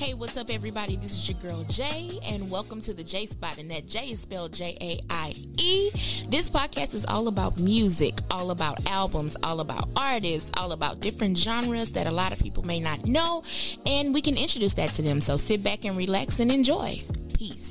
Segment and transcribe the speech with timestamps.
[0.00, 0.96] Hey, what's up, everybody?
[0.96, 3.58] This is your girl Jay, and welcome to the J Spot.
[3.58, 5.90] And that J is spelled J A I E.
[6.26, 11.36] This podcast is all about music, all about albums, all about artists, all about different
[11.36, 13.42] genres that a lot of people may not know,
[13.84, 15.20] and we can introduce that to them.
[15.20, 17.02] So sit back and relax and enjoy.
[17.36, 17.69] Peace.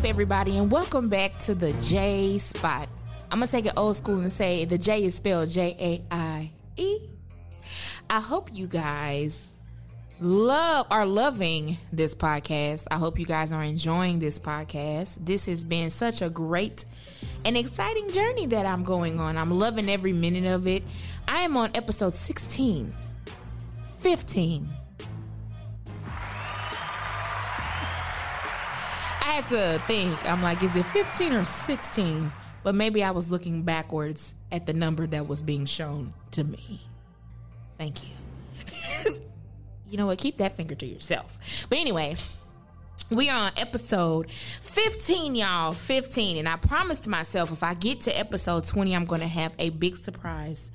[0.00, 2.88] Up, everybody, and welcome back to the J Spot.
[3.30, 6.50] I'm to take it old school and say the J is spelled J A I
[6.78, 7.00] E.
[8.08, 9.46] I hope you guys
[10.18, 12.86] love are loving this podcast.
[12.90, 15.18] I hope you guys are enjoying this podcast.
[15.22, 16.86] This has been such a great
[17.44, 19.36] and exciting journey that I'm going on.
[19.36, 20.82] I'm loving every minute of it.
[21.28, 22.94] I am on episode 16,
[23.98, 24.68] 15.
[29.20, 30.24] I had to think.
[30.28, 32.32] I'm like, is it 15 or 16?
[32.62, 36.82] But maybe I was looking backwards at the number that was being shown to me.
[37.78, 38.10] Thank you.
[39.88, 40.18] you know what?
[40.18, 41.38] Keep that finger to yourself.
[41.68, 42.16] But anyway,
[43.10, 45.72] we are on episode 15, y'all.
[45.72, 46.36] 15.
[46.36, 49.70] And I promised myself if I get to episode 20, I'm going to have a
[49.70, 50.70] big surprise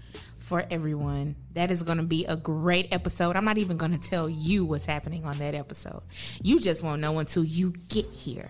[0.46, 1.36] for everyone.
[1.54, 3.36] That is going to be a great episode.
[3.36, 6.04] I'm not even going to tell you what's happening on that episode.
[6.44, 8.50] You just won't know until you get here.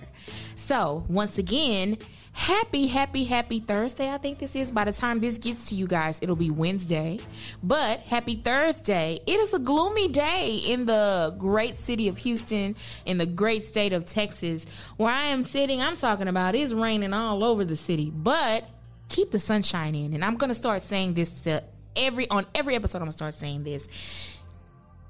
[0.56, 1.98] So, once again,
[2.34, 4.12] happy, happy, happy Thursday.
[4.12, 4.72] I think this is.
[4.72, 7.20] By the time this gets to you guys, it'll be Wednesday.
[7.64, 9.22] But happy Thursday.
[9.26, 13.94] It is a gloomy day in the great city of Houston, in the great state
[13.94, 14.66] of Texas,
[14.98, 15.82] where I am sitting.
[15.82, 18.12] I'm talking about it's raining all over the city.
[18.14, 18.68] But
[19.08, 20.14] keep the sunshine in.
[20.14, 21.64] And I'm going to start saying this to
[21.96, 23.88] every on every episode I'm gonna start saying this.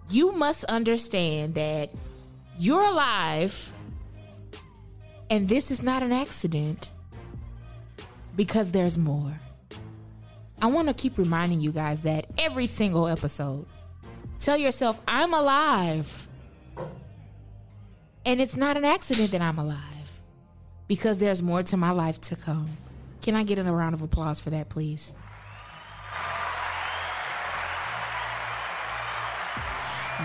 [0.09, 1.91] You must understand that
[2.57, 3.72] you're alive
[5.29, 6.91] and this is not an accident
[8.35, 9.40] because there's more.
[10.62, 13.66] I want to keep reminding you guys that every single episode.
[14.40, 16.28] Tell yourself, I'm alive.
[18.25, 19.79] And it's not an accident that I'm alive
[20.88, 22.69] because there's more to my life to come.
[23.22, 25.13] Can I get a round of applause for that, please?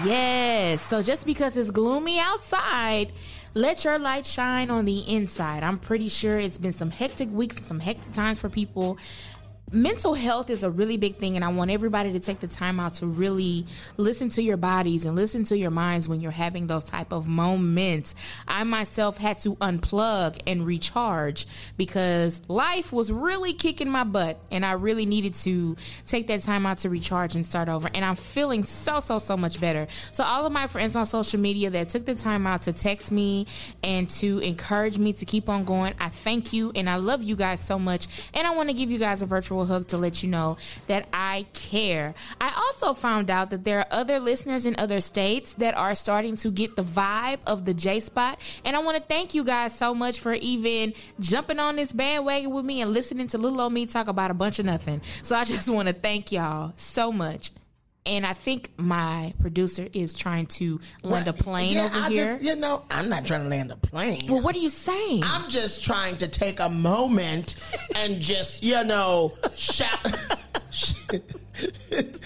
[0.04, 0.82] Yes.
[0.82, 3.12] So just because it's gloomy outside,
[3.54, 5.62] let your light shine on the inside.
[5.62, 8.98] I'm pretty sure it's been some hectic weeks, some hectic times for people
[9.72, 12.80] mental health is a really big thing and i want everybody to take the time
[12.80, 13.66] out to really
[13.96, 17.26] listen to your bodies and listen to your minds when you're having those type of
[17.26, 18.14] moments.
[18.48, 24.64] I myself had to unplug and recharge because life was really kicking my butt and
[24.64, 25.76] i really needed to
[26.06, 29.36] take that time out to recharge and start over and i'm feeling so so so
[29.36, 29.86] much better.
[30.12, 33.12] So all of my friends on social media that took the time out to text
[33.12, 33.46] me
[33.82, 37.36] and to encourage me to keep on going i thank you and i love you
[37.36, 40.22] guys so much and i want to give you guys a virtual hug to let
[40.22, 40.56] you know
[40.86, 42.14] that I care.
[42.40, 46.36] I also found out that there are other listeners in other states that are starting
[46.36, 48.40] to get the vibe of the J Spot.
[48.64, 52.50] And I want to thank you guys so much for even jumping on this bandwagon
[52.50, 55.00] with me and listening to little old me talk about a bunch of nothing.
[55.22, 57.50] So I just want to thank y'all so much.
[58.06, 62.32] And I think my producer is trying to land a plane yeah, over I here.
[62.38, 64.26] Just, you know, I'm not trying to land a plane.
[64.26, 65.22] well, what are you saying?
[65.24, 67.56] I'm just trying to take a moment
[67.96, 69.98] and just, you know, shout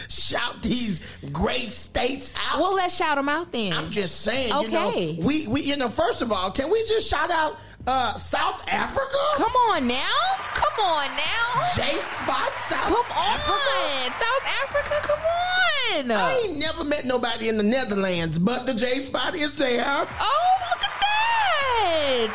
[0.08, 1.00] shout these
[1.32, 2.60] great states out.
[2.60, 3.72] well, let's shout them out then.
[3.72, 5.10] I'm just saying, Okay.
[5.10, 8.14] you know, we, we you know, first of all, can we just shout out uh,
[8.16, 9.18] South Africa?
[9.36, 10.18] Come on now.
[10.54, 11.62] Come on now.
[11.76, 13.52] J Spot South Come Africa.
[13.52, 14.12] on.
[14.12, 16.10] South Africa, come on.
[16.10, 19.84] I ain't never met nobody in the Netherlands, but the J Spot is there.
[19.86, 22.30] Oh, look at that.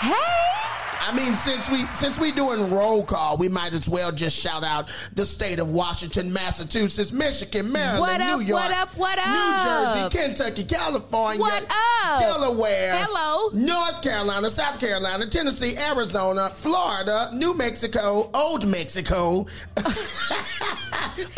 [0.00, 0.12] Hey.
[1.06, 4.64] I mean, since we since we doing roll call, we might as well just shout
[4.64, 9.18] out the state of Washington, Massachusetts, Michigan, Maryland, What up, New York, what up, what
[9.20, 10.10] up, New?
[10.10, 12.20] Jersey, Kentucky, California, What up?
[12.20, 13.50] Delaware, Hello.
[13.52, 19.46] North Carolina, South Carolina, Tennessee, Arizona, Florida, New Mexico, Old Mexico,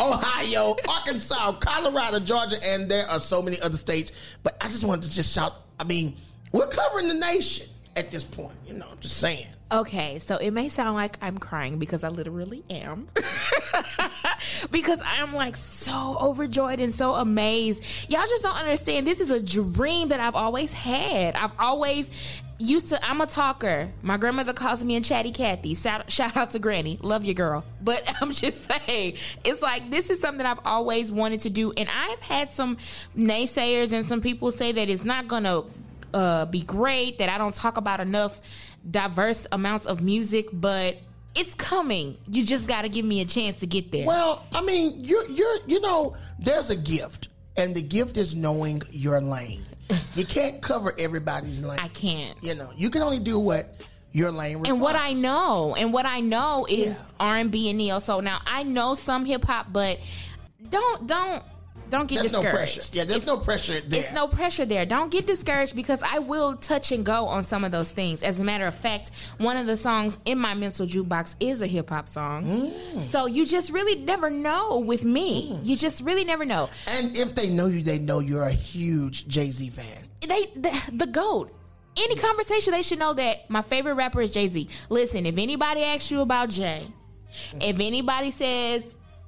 [0.01, 4.11] Ohio, Arkansas, Colorado, Georgia, and there are so many other states.
[4.41, 5.57] But I just wanted to just shout.
[5.79, 6.17] I mean,
[6.51, 7.67] we're covering the nation.
[7.99, 8.55] At this point.
[8.65, 9.47] You know, I'm just saying.
[9.71, 13.07] Okay, so it may sound like I'm crying because I literally am.
[14.71, 17.83] because I'm like so overjoyed and so amazed.
[18.09, 19.05] Y'all just don't understand.
[19.05, 21.35] This is a dream that I've always had.
[21.35, 22.09] I've always
[22.57, 23.89] used to I'm a talker.
[24.01, 25.75] My grandmother calls me a chatty Cathy.
[25.75, 26.97] Shout, shout out to Granny.
[27.01, 27.63] Love you girl.
[27.81, 31.87] But I'm just saying, it's like this is something I've always wanted to do and
[31.89, 32.77] I've had some
[33.15, 35.65] naysayers and some people say that it's not going to
[36.13, 38.39] uh, be great, that I don't talk about enough
[38.89, 40.97] diverse amounts of music, but
[41.35, 42.17] it's coming.
[42.27, 44.05] You just got to give me a chance to get there.
[44.07, 48.81] Well, I mean, you're you're you know, there's a gift, and the gift is knowing
[48.91, 49.61] your lane.
[50.15, 51.79] You can't cover everybody's lane.
[51.79, 52.37] I can't.
[52.41, 54.73] You know, you can only do what your lane requires.
[54.73, 57.05] and what I know, and what I know is Yeah.
[57.19, 57.99] R and B and neo.
[57.99, 59.99] So now I know some hip hop, but
[60.69, 61.43] don't don't
[61.89, 62.75] don't get there's no discouraged.
[62.75, 62.91] pressure.
[62.93, 63.99] Yeah, there's no pressure there.
[64.01, 64.85] It's no pressure there.
[64.85, 68.23] Don't get discouraged because I will touch and go on some of those things.
[68.23, 71.67] As a matter of fact, one of the songs in my mental jukebox is a
[71.67, 72.45] hip hop song.
[72.45, 73.01] Mm.
[73.11, 75.59] So you just really never know with me.
[75.63, 76.69] You just really never know.
[76.87, 79.85] and if they know you, they know you're a huge Jay Z fan.
[80.21, 81.55] They the, the goat.
[81.97, 84.69] Any conversation, they should know that my favorite rapper is Jay Z.
[84.89, 86.81] Listen, if anybody asks you about Jay,
[87.59, 88.83] if anybody says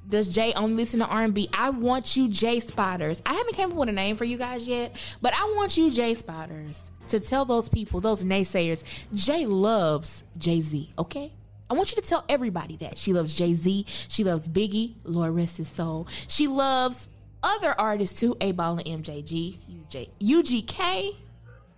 [0.08, 3.22] does Jay only listen to R and B, I want you Jay Spotters.
[3.26, 5.92] I haven't came up with a name for you guys yet, but I want you
[5.92, 8.84] Jay Spotters to tell those people, those naysayers,
[9.14, 10.92] Jay loves Jay Z.
[10.98, 11.34] Okay.
[11.70, 15.34] I want you to tell everybody that she loves Jay Z, she loves Biggie, Lord
[15.34, 16.08] rest his soul.
[16.28, 17.08] She loves
[17.44, 19.58] other artists too, 8Ball and MJG,
[19.90, 21.16] UJ, UGK,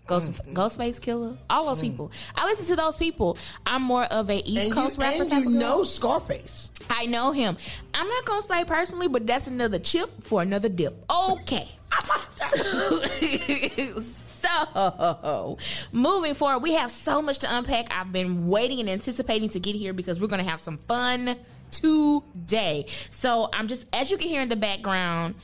[0.06, 0.54] Ghost, mm, mm.
[0.54, 1.84] Ghostface Killah, all those mm.
[1.84, 2.12] people.
[2.36, 3.38] I listen to those people.
[3.66, 5.62] I'm more of a East And Coast you, rapper and type you of girl.
[5.62, 6.72] know Scarface.
[6.90, 7.56] I know him.
[7.94, 11.06] I'm not gonna say personally, but that's another chip for another dip.
[11.10, 11.70] Okay.
[14.02, 15.58] so
[15.92, 17.88] moving forward, we have so much to unpack.
[17.92, 21.38] I've been waiting and anticipating to get here because we're gonna have some fun
[21.72, 22.86] today.
[23.10, 25.36] So I'm just as you can hear in the background.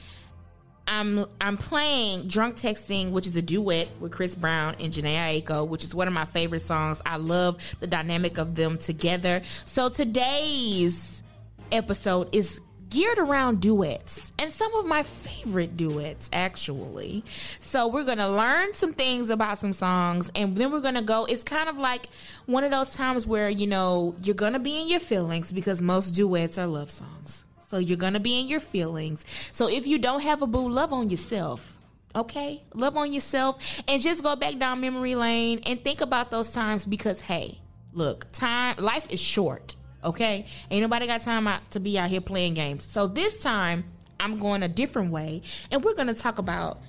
[0.90, 5.68] I'm I'm playing Drunk Texting, which is a duet with Chris Brown and Jhené Aiko,
[5.68, 7.00] which is one of my favorite songs.
[7.06, 9.44] I love the dynamic of them together.
[9.66, 11.24] So today's
[11.72, 12.60] episode is
[12.90, 17.24] geared around duets and some of my favorite duets actually.
[17.60, 21.04] So we're going to learn some things about some songs and then we're going to
[21.04, 22.08] go it's kind of like
[22.48, 25.84] one of those times where you know you're going to be in your feelings because
[25.84, 27.44] most duets are love songs.
[27.70, 29.24] So you're to be in your feelings.
[29.52, 31.78] So if you don't have a boo, love on yourself.
[32.16, 32.64] Okay?
[32.74, 36.88] Love on yourself and just go back down memory lane and think about those times
[36.88, 37.60] because hey,
[37.94, 39.76] look, time life is short.
[40.04, 40.48] Okay?
[40.72, 42.84] Ain't nobody got time out to be out here playing games.
[42.84, 43.84] So this time
[44.20, 46.80] I'm going a different way and we're to talk about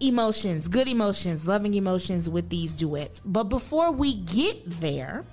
[0.00, 3.22] emotions, good emotions, loving emotions with these duets.
[3.24, 5.24] But before we get there,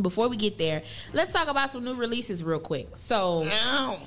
[0.00, 0.82] before we get there,
[1.12, 2.96] let's talk about some new releases real quick.
[2.96, 4.00] So, Ow.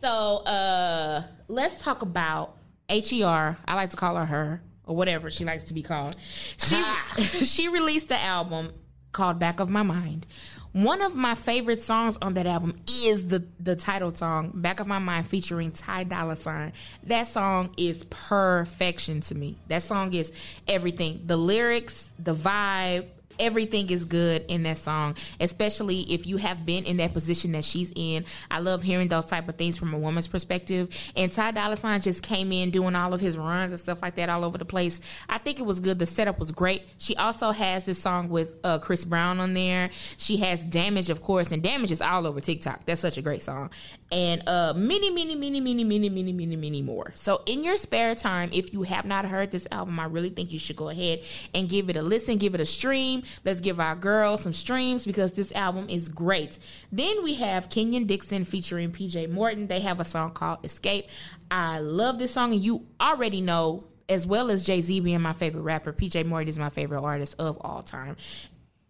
[0.00, 0.08] so
[0.44, 2.56] uh let's talk about
[2.88, 3.56] HER.
[3.66, 6.16] I like to call her her or whatever she likes to be called.
[6.56, 6.82] She
[7.44, 8.72] she released the album
[9.12, 10.26] called Back of My Mind.
[10.72, 14.86] One of my favorite songs on that album is the the title song Back of
[14.86, 16.72] My Mind featuring Ty Dolla Sign.
[17.04, 19.56] That song is perfection to me.
[19.68, 20.32] That song is
[20.66, 21.22] everything.
[21.26, 23.06] The lyrics, the vibe,
[23.38, 27.64] everything is good in that song especially if you have been in that position that
[27.64, 28.24] she's in.
[28.50, 30.94] I love hearing those type of things from a woman's perspective.
[31.16, 34.16] And ty dolla sign just came in doing all of his runs and stuff like
[34.16, 35.00] that all over the place.
[35.28, 35.98] I think it was good.
[35.98, 36.82] The setup was great.
[36.98, 39.90] She also has this song with uh, chris brown on there.
[40.16, 42.84] She has damage of course and damage is all over tiktok.
[42.84, 43.70] That's such a great song.
[44.10, 47.12] And uh many many many many many many many many more.
[47.14, 50.52] So in your spare time if you have not heard this album i really think
[50.52, 51.20] you should go ahead
[51.54, 55.04] and give it a listen give it a stream let's give our girls some streams
[55.04, 56.58] because this album is great
[56.92, 61.06] then we have kenyon dixon featuring pj morton they have a song called escape
[61.50, 65.62] i love this song and you already know as well as jay-z being my favorite
[65.62, 68.16] rapper pj morton is my favorite artist of all time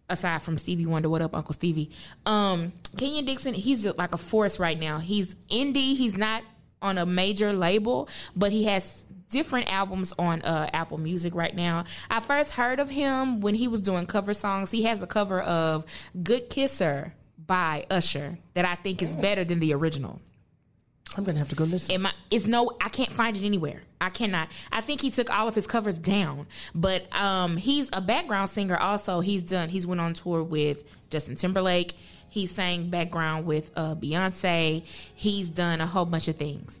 [0.09, 1.91] aside from Stevie Wonder, what up, Uncle Stevie?
[2.25, 4.97] Um, Kenyon Dixon, he's like a force right now.
[4.97, 5.95] He's indie.
[5.95, 6.43] He's not
[6.81, 11.85] on a major label, but he has different albums on uh, Apple Music right now.
[12.09, 14.71] I first heard of him when he was doing cover songs.
[14.71, 15.85] He has a cover of
[16.21, 17.13] "Good Kisser"
[17.45, 20.19] by Usher that I think is better than the original.
[21.17, 21.95] I'm gonna have to go listen.
[21.95, 23.81] Am I, it's no, I can't find it anywhere.
[23.99, 24.49] I cannot.
[24.71, 28.77] I think he took all of his covers down, but um, he's a background singer.
[28.77, 29.69] Also, he's done.
[29.69, 31.93] He's went on tour with Justin Timberlake.
[32.29, 34.83] He sang background with uh, Beyonce.
[35.15, 36.79] He's done a whole bunch of things.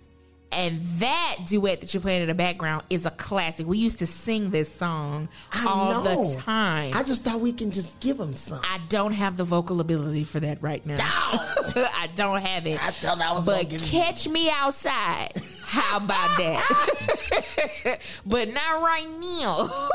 [0.51, 3.67] And that duet that you're playing in the background is a classic.
[3.67, 6.27] We used to sing this song I all know.
[6.33, 6.91] the time.
[6.95, 8.59] I just thought we can just give them some.
[8.63, 10.97] I don't have the vocal ability for that right now.
[11.01, 12.83] I don't have it.
[12.83, 15.33] I thought I was but catch me outside.
[15.69, 17.99] How about that?
[18.25, 19.89] but not right now.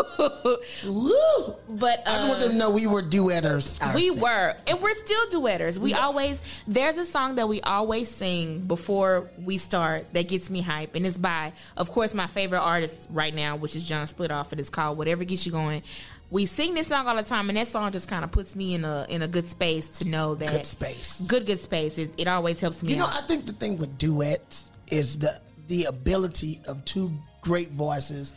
[0.84, 1.56] Woo!
[1.68, 3.80] but I just uh, want them to know we were duetters.
[3.94, 4.20] we ourselves.
[4.20, 5.78] were, and we're still duetters.
[5.78, 10.60] We always there's a song that we always sing before we start that gets me
[10.60, 14.52] hype, and it's by, of course, my favorite artist right now, which is John Splithoff.
[14.52, 15.82] and it's called "Whatever Gets You Going."
[16.30, 18.74] We sing this song all the time, and that song just kind of puts me
[18.74, 21.20] in a in a good space to know that Good space.
[21.26, 21.98] good good space.
[21.98, 22.90] It, it always helps me.
[22.90, 23.16] You know, out.
[23.22, 28.32] I think the thing with duets is the the ability of two great voices,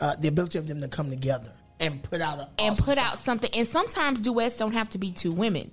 [0.00, 2.96] uh, the ability of them to come together and put out a and awesome put
[2.96, 3.04] song.
[3.04, 3.50] out something.
[3.54, 5.70] And sometimes duets don't have to be two women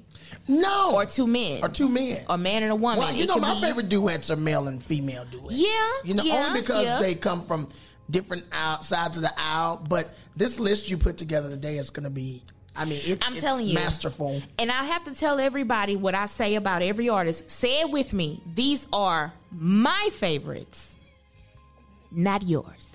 [0.48, 2.24] no or two men or two men.
[2.30, 3.00] a man and a woman.
[3.00, 5.56] Well, you It know, my be- favorite duets are male and female duets.
[5.56, 5.68] Yeah,
[6.04, 7.00] you know, yeah, only because yeah.
[7.00, 7.70] they come from
[8.10, 8.46] different
[8.82, 9.86] sides of the aisle.
[9.88, 12.44] But this list you put together today is going to be.
[12.76, 13.76] I mean, it, I'm it's telling you.
[13.76, 14.42] masterful.
[14.58, 17.50] And I have to tell everybody what I say about every artist.
[17.52, 18.42] Say it with me.
[18.56, 20.98] These are my favorites,
[22.12, 22.88] not yours.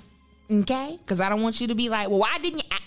[0.50, 0.96] Okay?
[0.98, 2.68] Because I don't want you to be like, well, why didn't you?
[2.72, 2.78] Ah.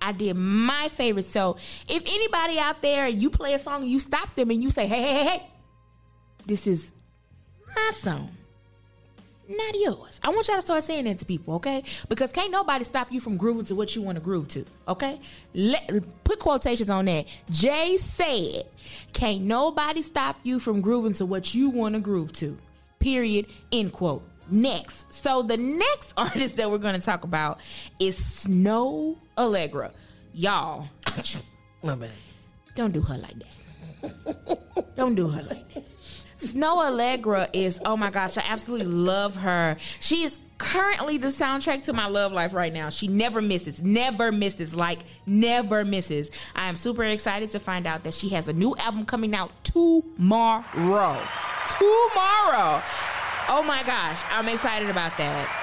[0.00, 1.26] I did my favorite.
[1.26, 1.56] So
[1.88, 4.86] if anybody out there, you play a song and you stop them and you say,
[4.86, 5.46] hey, hey, hey, hey,
[6.46, 6.92] this is
[7.76, 8.30] my song.
[9.48, 10.20] Not yours.
[10.22, 11.82] I want y'all to start saying that to people, okay?
[12.10, 15.20] Because can't nobody stop you from grooving to what you want to groove to, okay?
[15.54, 17.26] Let put quotations on that.
[17.50, 18.66] Jay said,
[19.14, 22.58] "Can't nobody stop you from grooving to what you want to groove to."
[22.98, 23.46] Period.
[23.72, 24.22] End quote.
[24.50, 27.60] Next, so the next artist that we're going to talk about
[27.98, 29.92] is Snoh Aalegra.
[30.34, 30.88] Y'all,
[32.74, 34.94] don't do her like that.
[34.96, 35.84] don't do her like that.
[36.38, 39.76] Snoh Aalegra is, oh my gosh, I absolutely love her.
[40.00, 42.90] She is currently the soundtrack to my love life right now.
[42.90, 46.30] She never misses, never misses, like never misses.
[46.54, 49.50] I am super excited to find out that she has a new album coming out
[49.64, 50.64] tomorrow.
[50.72, 51.22] Tomorrow.
[53.50, 55.57] Oh my gosh, I'm excited about that.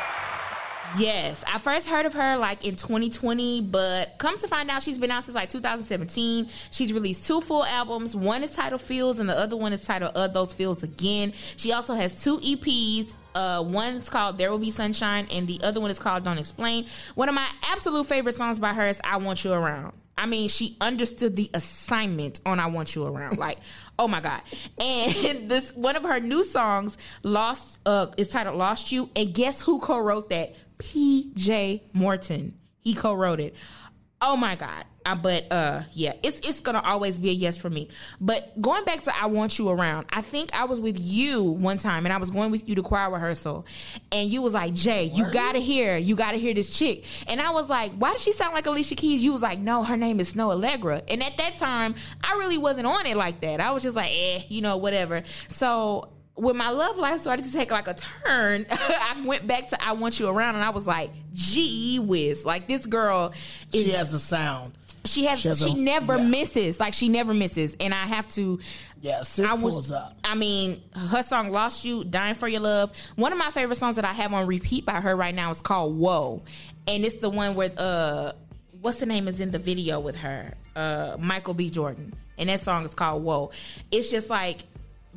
[0.97, 4.97] Yes, I first heard of her like in 2020, but come to find out, she's
[4.97, 6.47] been out since like 2017.
[6.71, 8.15] She's released two full albums.
[8.15, 11.33] One is titled Feels, and the other one is titled Of Those Feels Again.
[11.57, 13.13] She also has two EPs.
[13.33, 16.85] Uh, one's called There Will Be Sunshine, and the other one is called Don't Explain.
[17.15, 19.93] One of my absolute favorite songs by her is I Want You Around.
[20.17, 23.37] I mean, she understood the assignment on I Want You Around.
[23.37, 23.57] Like,
[23.99, 24.41] oh my God.
[24.79, 29.09] And this one of her new songs, Lost, uh, is titled Lost You.
[29.15, 30.55] And guess who co-wrote that?
[30.77, 32.57] PJ Morton.
[32.79, 33.55] He co-wrote it.
[34.21, 34.85] Oh my God.
[35.05, 37.89] Uh, but uh yeah, it's it's gonna always be a yes for me.
[38.19, 41.77] But going back to I Want You Around, I think I was with you one
[41.77, 43.67] time and I was going with you to choir rehearsal
[44.11, 47.03] and you was like, Jay, you gotta hear, you gotta hear this chick.
[47.27, 49.23] And I was like, why does she sound like Alicia Keys?
[49.23, 51.03] You was like, no, her name is Snoh Aalegra.
[51.07, 53.59] And at that time, I really wasn't on it like that.
[53.59, 55.21] I was just like, eh, you know, whatever.
[55.49, 59.81] So when my love life started to take like a turn, I went back to
[59.83, 62.45] I Want You Around and I was like, gee whiz.
[62.45, 63.33] Like this girl
[63.73, 64.73] is She has a sound.
[65.05, 66.23] she has She she, a- never yeah.
[66.27, 68.59] misses like she never misses and i have to
[69.01, 70.17] Yeah, sis i pulls was up.
[70.23, 73.97] i mean her song lost you dying for your love one of my favorite songs
[73.97, 76.41] that i have on repeat by her right now is called whoa
[76.87, 78.31] and it's the one where uh
[78.81, 82.61] what's the name is in the video with her uh michael b jordan and that
[82.61, 83.51] song is called whoa
[83.91, 84.63] it's just like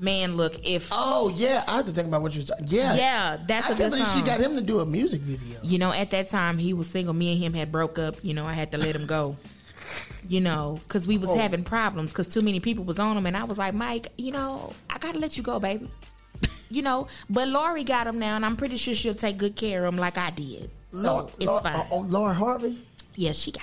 [0.00, 2.66] man look if Oh yeah, I have to think about what you're saying.
[2.68, 4.20] Yeah, Yeah, that's I a good believe song.
[4.20, 5.58] she got him to do a music video.
[5.62, 7.14] you know, at that time he was single.
[7.14, 8.16] Me and him had broke up.
[8.22, 9.36] You know, I had to let him go.
[10.28, 11.36] You know, because we was Oh.
[11.38, 14.30] having problems because too many people was on him, and I was like, Mike, you
[14.30, 15.90] know, I gotta let you go, baby.
[16.70, 19.86] You know, but Lori got him now, and I'm pretty sure she'll take good care
[19.86, 20.70] of him like I did.
[20.92, 21.76] So it's fine.
[21.76, 22.78] Oh, oh Lauren Harvey.
[23.14, 23.62] Yeah, she got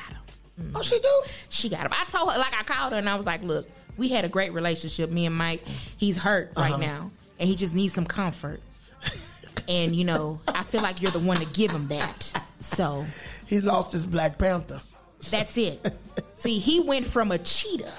[0.58, 0.72] him.
[0.74, 1.22] Oh, she do.
[1.50, 1.92] She got him.
[1.94, 4.30] I told her, like, I called her, and I was like, look, we had a
[4.30, 5.62] great relationship, me and Mike.
[5.98, 6.78] He's hurt right Uh-huh.
[6.82, 8.62] now, and he just needs some comfort.
[9.68, 12.32] and you know, I feel like you're the one to give him that.
[12.60, 13.06] So.
[13.48, 14.82] He lost his Black Panther.
[15.30, 15.86] That's it.
[16.36, 17.92] See, he went from a cheetah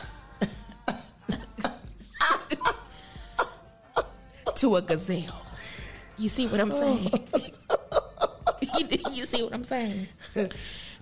[4.57, 5.43] to a gazelle.
[6.19, 7.11] You see what I'm saying?
[8.79, 10.09] you, you see what I'm saying?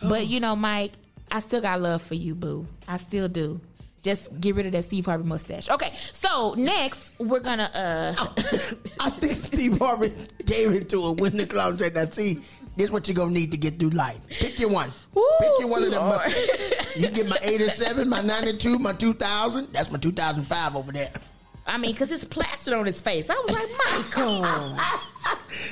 [0.02, 0.92] But you know, Mike,
[1.30, 2.66] I still got love for you, boo.
[2.88, 3.60] I still do.
[4.04, 5.70] Just get rid of that Steve Harvey mustache.
[5.70, 8.14] Okay, so next we're gonna uh
[9.00, 10.12] I think Steve Harvey
[10.44, 12.34] gave it to her when the clown said, "Now see,
[12.76, 14.18] this is what you're gonna need to get through life.
[14.28, 14.92] Pick your one.
[15.14, 16.06] Woo, Pick your one of them.
[16.06, 16.96] Mustaches.
[16.96, 19.72] You get my '87, my '92, my 2000.
[19.72, 21.10] That's my 2005 over there.
[21.66, 23.30] I I mean, because it's plastered on his face.
[23.30, 24.42] I was like, Michael.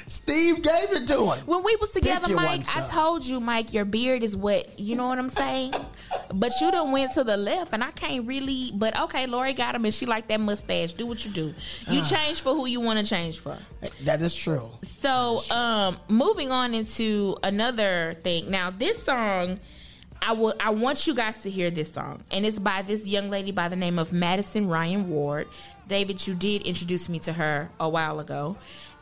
[0.06, 1.46] Steve gave it to him.
[1.46, 5.06] When we was together, Mike, I told you, Mike, your beard is what you know
[5.06, 5.74] what I'm saying.
[6.32, 8.72] but you done went to the left, and I can't really.
[8.74, 10.92] But okay, Lori got him, and she like that mustache.
[10.94, 11.54] Do what you do.
[11.88, 12.04] You Ah.
[12.04, 13.56] change for who you want to change for.
[14.02, 14.70] That is true.
[15.00, 18.50] So, um, moving on into another thing.
[18.50, 19.58] Now, this song,
[20.20, 20.54] I will.
[20.60, 23.68] I want you guys to hear this song, and it's by this young lady by
[23.68, 25.48] the name of Madison Ryann Ward.
[25.88, 28.56] David, you did introduce me to her a while ago,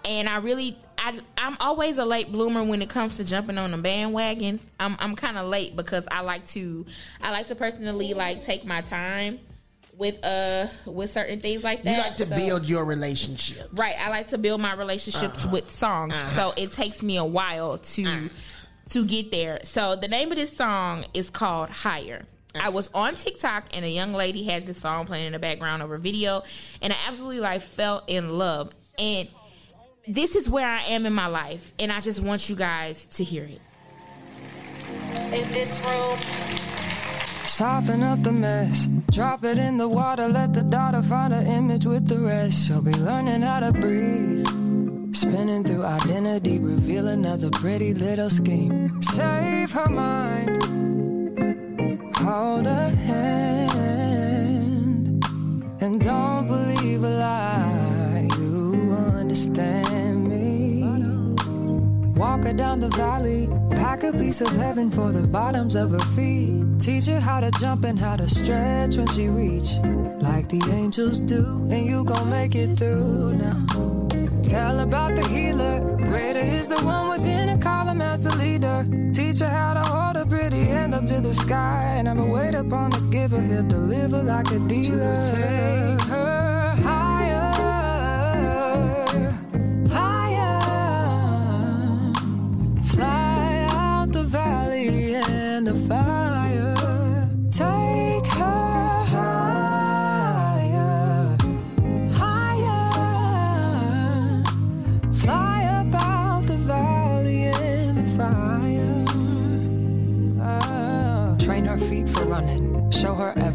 [0.05, 3.71] and I really, I, I'm always a late bloomer when it comes to jumping on
[3.71, 4.61] the bandwagon.
[4.79, 6.87] I'm, I'm kind of late because I like to,
[7.23, 9.41] I like to personally like take my time
[10.01, 11.97] with uh with certain things like that.
[11.97, 13.69] You like to So- build your relationship.
[13.73, 13.95] Right.
[14.01, 15.53] I like to build my relationships uh-huh.
[15.53, 16.15] with songs.
[16.15, 16.29] Uh-huh.
[16.29, 18.29] So it takes me a while to uh-huh.
[18.91, 19.61] to get there.
[19.63, 22.25] So the name of this song is called Higher.
[22.59, 25.83] I was on TikTok and a young lady had this song playing in the background
[25.83, 26.43] of her video
[26.83, 28.75] and I absolutely like fell in love.
[28.99, 29.29] And
[30.15, 33.25] this is where I am in my life and I just want you guys to
[33.25, 33.61] hear it.
[35.33, 36.19] in this room.
[37.47, 41.85] Soften up the mess, drop it in the water, let the daughter find her image
[41.87, 42.67] with the rest.
[42.67, 44.47] She'll be learning how to breathe.
[45.15, 49.03] Spinning through identity, reveal another pretty little scheme.
[49.03, 50.51] Save her mind,
[52.17, 54.15] hold her hand,
[55.81, 58.29] and don't believe a lie.
[58.39, 60.00] You understand me.
[62.21, 66.07] Walk her down the valley, pack a piece of heaven for the bottoms of her
[66.15, 66.53] feet.
[66.79, 69.79] Teach her how to jump and how to stretch when she reach,
[70.21, 73.65] like the angels do, and you gon' make it through now.
[74.43, 78.87] Tell about the healer, greater is the one within call him as the leader.
[79.15, 82.55] Teach her how to hold a pretty hand up to the sky, and never wait
[82.55, 85.60] upon the giver, he'll deliver like a dealer.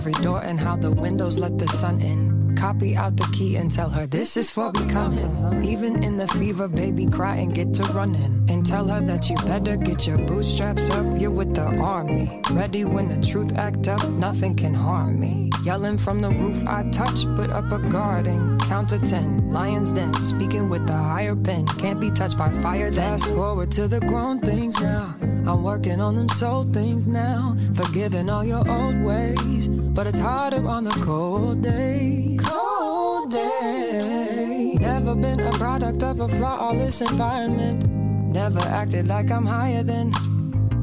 [0.06, 2.56] Every door and how the windows let the sun in.
[2.56, 5.64] Copy out the key and tell her this is for becoming.
[5.64, 8.46] Even in the fever, baby, cry and get to running.
[8.48, 11.06] And tell her that you better get your bootstraps up.
[11.20, 12.40] You're with the army.
[12.52, 15.50] Ready when the truth act up, nothing can harm me.
[15.64, 19.52] Yelling from the roof, I touch, put up a guard and count to ten.
[19.52, 21.66] Lions den, speaking with the higher pen.
[21.66, 22.92] Can't be touched by fire.
[22.92, 25.16] Fast forward to the grown things now.
[25.48, 27.56] I'm working on them soul things now.
[27.74, 29.68] Forgiving all your old ways.
[29.96, 32.42] But it's harder on the cold days.
[32.42, 34.78] Cold days.
[34.78, 37.86] Never been a product of a flawless environment.
[38.34, 40.12] Never acted like I'm higher than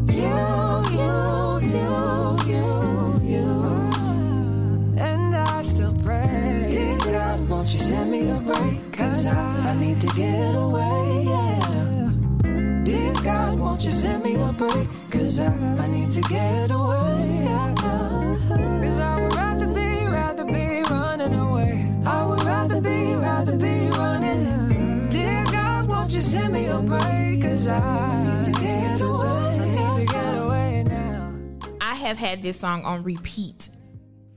[0.08, 0.38] you,
[0.96, 1.12] you,
[1.74, 1.90] you,
[2.52, 2.66] you,
[3.32, 3.48] you.
[4.96, 6.68] And I still pray.
[6.70, 8.92] Dear God, won't you send me a break?
[8.92, 11.41] Cause I, I need to get away.
[12.84, 14.88] Dear God, won't you send me a break?
[15.10, 15.46] Cause I,
[15.78, 17.46] I need to get away.
[18.82, 21.94] Cause I would rather be, rather be running away.
[22.04, 25.08] I would rather be, rather be running.
[25.08, 27.42] Dear God, won't you send me a break?
[27.42, 29.28] Cause I need to get away.
[29.28, 31.34] I need to get away now.
[31.80, 33.68] I have had this song on repeat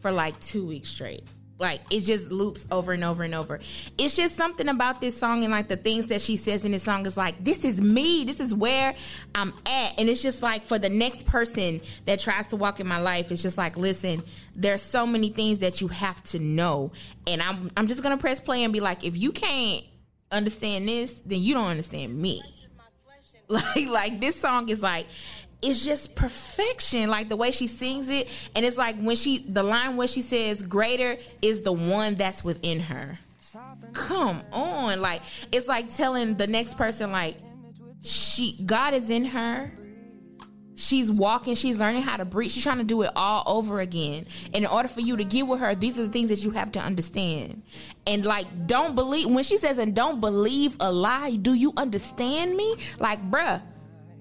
[0.01, 1.23] for like two weeks straight.
[1.57, 3.61] Like it just loops over and over and over.
[3.97, 6.83] It's just something about this song and like the things that she says in this
[6.83, 8.25] song is like, this is me.
[8.25, 8.93] This is where
[9.33, 9.97] I'm at.
[9.97, 13.31] And it's just like for the next person that tries to walk in my life,
[13.31, 14.21] it's just like, listen,
[14.53, 16.91] there's so many things that you have to know.
[17.25, 19.85] And I'm I'm just gonna press play and be like, if you can't
[20.31, 22.41] understand this, then you don't understand me
[23.47, 25.05] like like this song is like
[25.65, 28.29] it's just perfection like the way she sings it.
[28.55, 32.43] And it's like when she the line where she says greater is the one that's
[32.43, 33.19] within her.
[33.93, 37.37] Come on like it's like telling the next person like
[38.03, 39.71] she god is in her.
[40.77, 44.25] She's walking she's learning how to breathe she's trying to do it all over again.
[44.53, 46.51] And in order for you to get with her these are the things that you
[46.51, 47.63] have to understand.
[48.05, 52.55] And like don't believe when she says and don't believe a lie do you understand
[52.55, 52.75] me?
[52.99, 53.63] Like bruh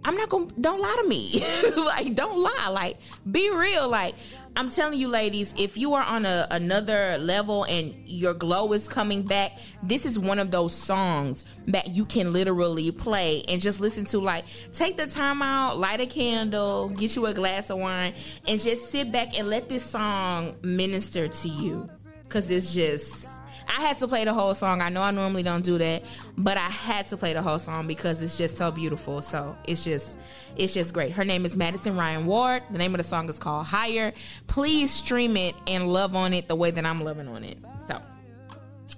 [0.05, 1.45] i'm not gonna don't lie to me.
[1.77, 2.69] Like don't lie.
[2.69, 2.99] Like
[3.31, 3.89] be real.
[3.89, 4.15] Like
[4.57, 8.87] i'm telling you ladies if you are on a, another level and your glow is
[8.87, 13.81] coming back this is one of those songs that you can literally play and just
[13.81, 14.19] listen to.
[14.19, 18.15] Like take the time out light a candle get you a glass of wine
[18.47, 21.89] and just sit back and let this song minister to you.
[22.25, 23.27] Because it's just
[23.69, 24.81] I had to play the whole song.
[24.81, 26.05] I know I normally don't do that,
[26.37, 29.23] but I had to play the whole song because it's just so beautiful.
[29.23, 30.17] So it's just,
[30.57, 31.13] it's just great.
[31.13, 32.63] Her name is Madison Ryann Ward.
[32.71, 34.13] The name of the song is called Higher.
[34.47, 37.59] Please stream it and love on it the way that I'm loving on it.
[37.89, 38.01] So.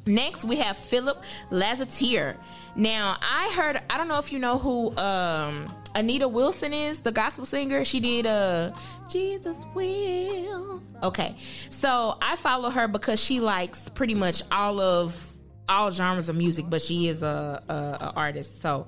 [0.06, 2.36] Next, we have Philip Lassiter.
[2.76, 5.66] Now, I heard, I don't know if you know who um,
[5.96, 7.84] Anita Wilson is, the gospel singer.
[7.84, 8.70] She did uh,
[9.08, 10.80] Jesus Will.
[11.02, 11.36] Okay.
[11.70, 15.32] So I follow her because she likes pretty much all of
[15.68, 18.62] all genres of music, but she is a, a, a artist.
[18.62, 18.86] So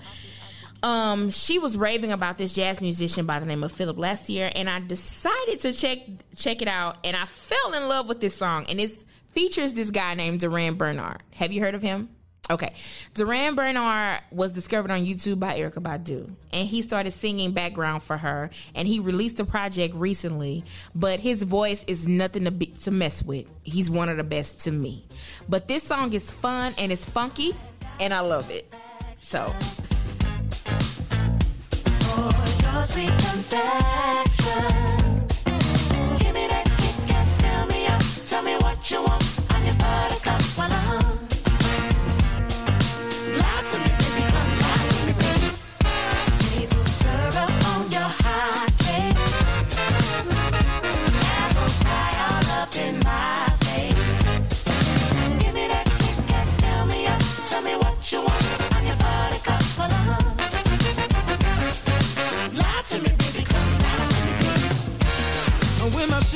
[0.83, 4.51] um, she was raving about this jazz musician by the name of Philip last year,
[4.55, 5.99] and I decided to check
[6.37, 8.93] check it out, and I fell in love with this song, and it
[9.39, 11.19] features this guy named Durand Bernarr.
[11.35, 12.09] Have you heard of him?
[12.51, 12.73] Okay,
[13.15, 18.17] Durand Bernarr was discovered on YouTube by Erykah Badu, and he started singing background for
[18.17, 18.51] her.
[18.75, 23.23] And he released a project recently, but his voice is nothing to be, to mess
[23.23, 23.47] with.
[23.63, 25.07] He's one of the best to me.
[25.49, 27.55] But this song is fun and it's funky,
[28.01, 28.75] and I love it.
[29.15, 29.55] So
[32.63, 33.29] your sweet.
[38.79, 39.41] What you want.
[39.51, 40.28] I'm your buttercup,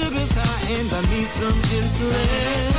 [0.02, 2.72] sugar's high and I need some insulin.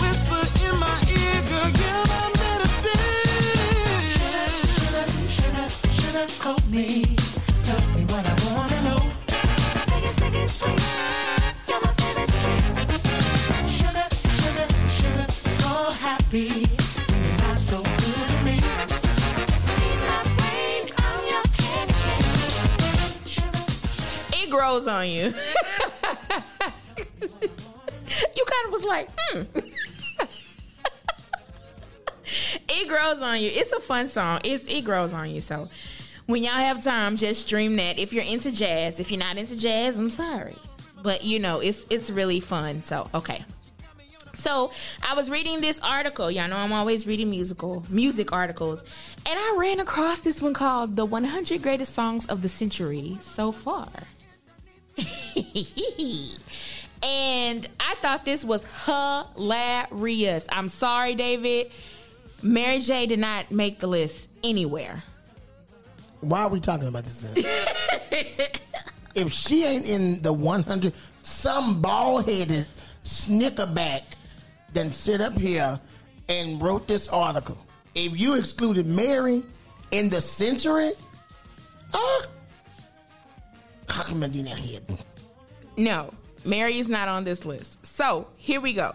[0.00, 3.00] Whisper in my ear, girl, you're my medicine.
[4.76, 5.06] Sugar,
[5.36, 5.68] sugar,
[6.00, 6.86] sugar, coat me.
[7.66, 9.00] Tell me what I wanna know.
[9.90, 10.82] Make it stick it sweet.
[11.68, 12.64] You're my favorite drink.
[13.76, 14.08] Sugar,
[14.40, 15.70] sugar, sugar, so
[16.04, 16.48] happy.
[17.08, 18.56] When you're not so good to me.
[20.08, 22.04] My brain, I'm your candy.
[23.24, 23.64] Sugar,
[24.32, 25.32] it grows on you.
[28.86, 29.42] Like, hmm.
[32.68, 33.50] it grows on you.
[33.52, 34.40] It's a fun song.
[34.44, 35.40] It's it grows on you.
[35.40, 35.68] So
[36.26, 37.98] when y'all have time, just stream that.
[37.98, 40.56] If you're into jazz, if you're not into jazz, I'm sorry,
[41.02, 42.82] but you know it's it's really fun.
[42.84, 43.44] So okay.
[44.34, 44.70] So
[45.02, 46.30] I was reading this article.
[46.30, 48.82] Y'all know I'm always reading musical music articles,
[49.24, 53.52] and I ran across this one called "The 100 Greatest Songs of the Century So
[53.52, 53.88] Far."
[57.02, 60.46] and I thought this was hilarious.
[60.50, 61.70] I'm sorry, David.
[62.42, 65.02] Mary J did not make the list anywhere.
[66.20, 67.20] Why are we talking about this?
[67.20, 67.44] Then?
[69.14, 72.66] if she ain't in the 100, some bald headed
[73.04, 74.02] snickerback
[74.76, 75.80] then sit up here
[76.28, 77.56] and wrote this article.
[77.94, 79.42] If you excluded Mary
[79.90, 80.92] in the century,
[81.94, 82.22] uh,
[83.88, 84.80] how come I didn't hear?
[85.78, 86.12] No,
[86.46, 87.84] Mary is not on this list.
[87.86, 88.94] So here we go.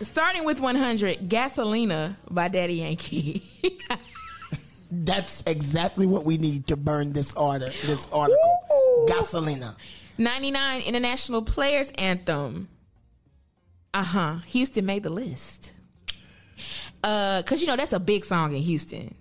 [0.00, 3.42] Starting with 100, Gasolina by Daddy Yankee.
[4.90, 9.06] That's exactly what we need to burn this order, this article.
[9.08, 9.74] Gasolina.
[10.18, 12.68] 99, International Players Anthem.
[13.94, 14.36] Uh huh.
[14.46, 15.72] Houston made the list.
[17.02, 19.14] Uh, cause you know that's a big song in Houston.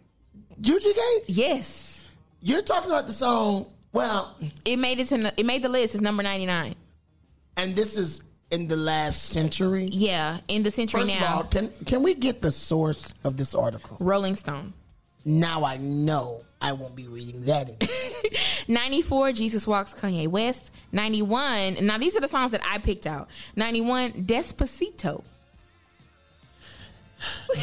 [0.62, 1.24] UGK?
[1.28, 2.08] Yes,
[2.42, 5.96] You're talking about the song, well, it made it to it made the list.
[5.96, 6.76] It's number 99.
[7.58, 9.86] And this is in the last century.
[9.92, 11.38] Yeah, in the century First now.
[11.38, 13.98] all, can can we get the source of this article?
[14.00, 14.74] Rolling Stone.
[15.24, 17.70] Now I know I won't be reading that.
[17.70, 17.88] Anymore.
[18.68, 20.72] 94, Jesus Walks, Kanye West.
[20.92, 23.30] 91, now these are the songs that I picked out.
[23.56, 25.24] 91, Despacito.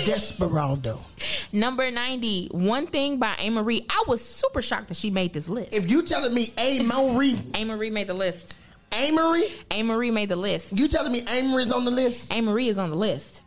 [0.04, 1.00] Desperado.
[1.52, 3.84] Number 90, One Thing by Amerie.
[3.90, 5.74] I was super shocked that she made this list.
[5.74, 7.64] If you telling me Amerie, A.
[7.64, 8.54] Marie made the list.
[8.92, 9.82] Amerie, A.
[9.82, 10.72] Marie made the list.
[10.72, 12.30] you telling me Amerie's on the list?
[12.30, 13.42] Amerie is on the list.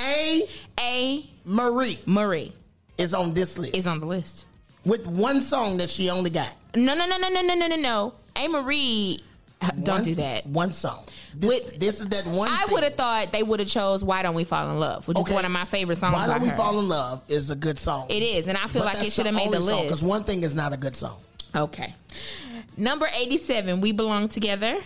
[0.00, 0.42] A.
[0.80, 1.30] A.
[1.44, 2.52] Marie Marie
[2.98, 4.46] is on this list is on the list.
[4.84, 6.52] with one song that she only got.
[6.74, 8.14] No, no, no, no, no, no, no, no, no.
[8.34, 9.20] Amerie,
[9.62, 10.46] uh, don't One- do that.
[10.46, 11.04] One song.
[11.34, 12.50] This, With- this is that one.
[12.50, 15.16] I would have thought they would have chose "Why Don't We Fall in Love," which
[15.18, 15.30] Okay.
[15.30, 16.56] is one of my favorite songs Why don't we her.
[16.56, 18.06] fall in love is a good song.
[18.10, 19.82] It is, and I feel like it should have made the list.
[19.84, 21.16] because one thing is not a good song.
[21.54, 21.94] Okay.
[22.76, 24.78] Number 87, We Belong Together.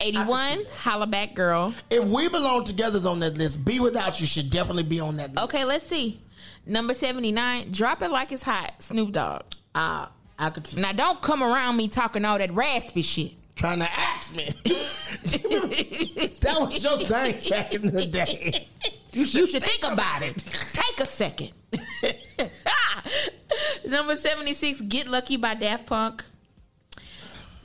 [0.00, 1.72] 81, Holla Back Girl.
[1.88, 5.16] If we belong together is on that list, "Be Without You" should definitely be on
[5.16, 5.44] that list.
[5.44, 6.20] Okay, let's see.
[6.66, 9.42] Number 79, Drop It Like It's Hot, Snoop Dogg.
[9.74, 10.06] Uh,
[10.38, 13.32] I could see Now, don't come around me talking all that raspy shit.
[13.54, 14.50] trying to ask me.
[16.40, 18.66] that was your thing back in the day.
[19.12, 20.42] You should think about it.
[20.72, 21.50] Take a second.
[23.86, 26.24] Number 76, Get Lucky by Daft Punk.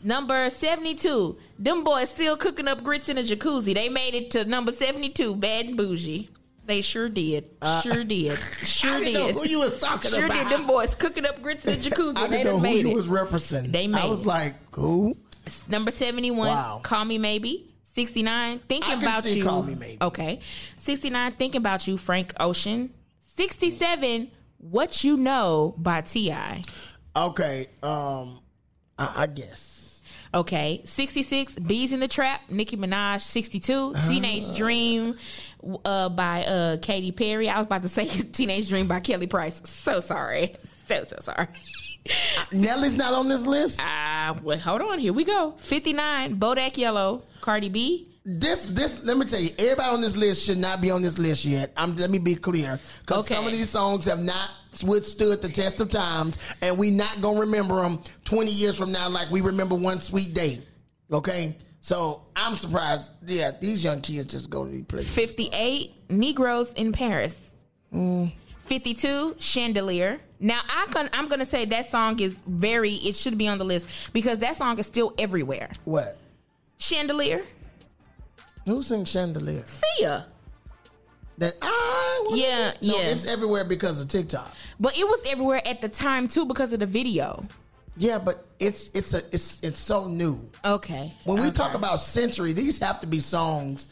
[0.03, 3.73] Number 72, them boys still cooking up grits in a jacuzzi.
[3.75, 6.29] They made it to number 72, Bad and Bougie.
[6.65, 7.49] They sure did.
[7.83, 8.37] Sure did.
[8.63, 9.35] Sure Uh, I know did.
[9.35, 10.35] who you was talking Sure about.
[10.35, 10.53] Sure did.
[10.53, 12.15] Them boys cooking up grits in a jacuzzi.
[12.17, 12.95] I they didn't know done who made you it.
[12.95, 13.71] was referencing.
[13.71, 14.27] They made I was it.
[14.27, 15.17] like, who?
[15.67, 16.79] Number 71, Wow.
[16.83, 17.65] Call Me Maybe.
[17.95, 19.43] 69, Thinking About You.
[19.43, 19.97] Call Me Maybe.
[20.01, 20.39] Okay.
[20.77, 22.93] 69, Thinking About You, Frank Ocean.
[23.35, 26.61] 67, What You Know by T.I.
[27.15, 28.39] Okay, um,
[28.97, 29.78] I, I guess.
[30.33, 30.81] Okay.
[30.85, 33.21] 66, Beez in the Trap, Nicki Minaj.
[33.21, 35.17] 62, Teenage Dream
[35.85, 37.49] uh, by uh, Katy Perry.
[37.49, 39.61] I was about to say Teenage Dream by Kelly Price.
[39.65, 40.55] So sorry.
[40.87, 41.47] So, so sorry.
[42.51, 43.81] Nelly's not on this list.
[43.81, 44.99] Uh, well, hold on.
[44.99, 45.53] Here we go.
[45.59, 48.07] 59, Bodak Yellow, Cardi B.
[48.25, 49.03] This, this.
[49.03, 51.71] Let me tell you, everybody on this list should not be on this list yet.
[51.75, 51.95] I'm.
[51.95, 53.33] Let me be clear, because Okay.
[53.35, 54.49] some of these songs have not
[54.83, 59.09] withstood the test of times, and we not gonna remember them 20 years from now
[59.09, 60.61] like we remember one sweet day.
[61.11, 63.11] Okay, so I'm surprised.
[63.25, 65.09] Yeah, these young kids just go to these places.
[65.11, 67.35] 58 Negroes in Paris.
[67.91, 70.19] 52 Chandelier.
[70.39, 73.65] Now I can I'm gonna say that song is very it should be on the
[73.65, 75.69] list because that song is still everywhere.
[75.85, 76.17] What?
[76.77, 77.43] Chandelier.
[78.65, 79.63] Who sings Chandelier?
[79.65, 80.27] Sia.
[81.39, 83.03] That I Yeah, no, yeah.
[83.09, 84.53] it's everywhere because of TikTok.
[84.79, 87.45] But it was everywhere at the time too because of the video.
[87.97, 90.39] Yeah, but it's it's a it's it's so new.
[90.63, 91.13] Okay.
[91.25, 91.51] When we Okay.
[91.55, 93.89] talk about century, these have to be songs.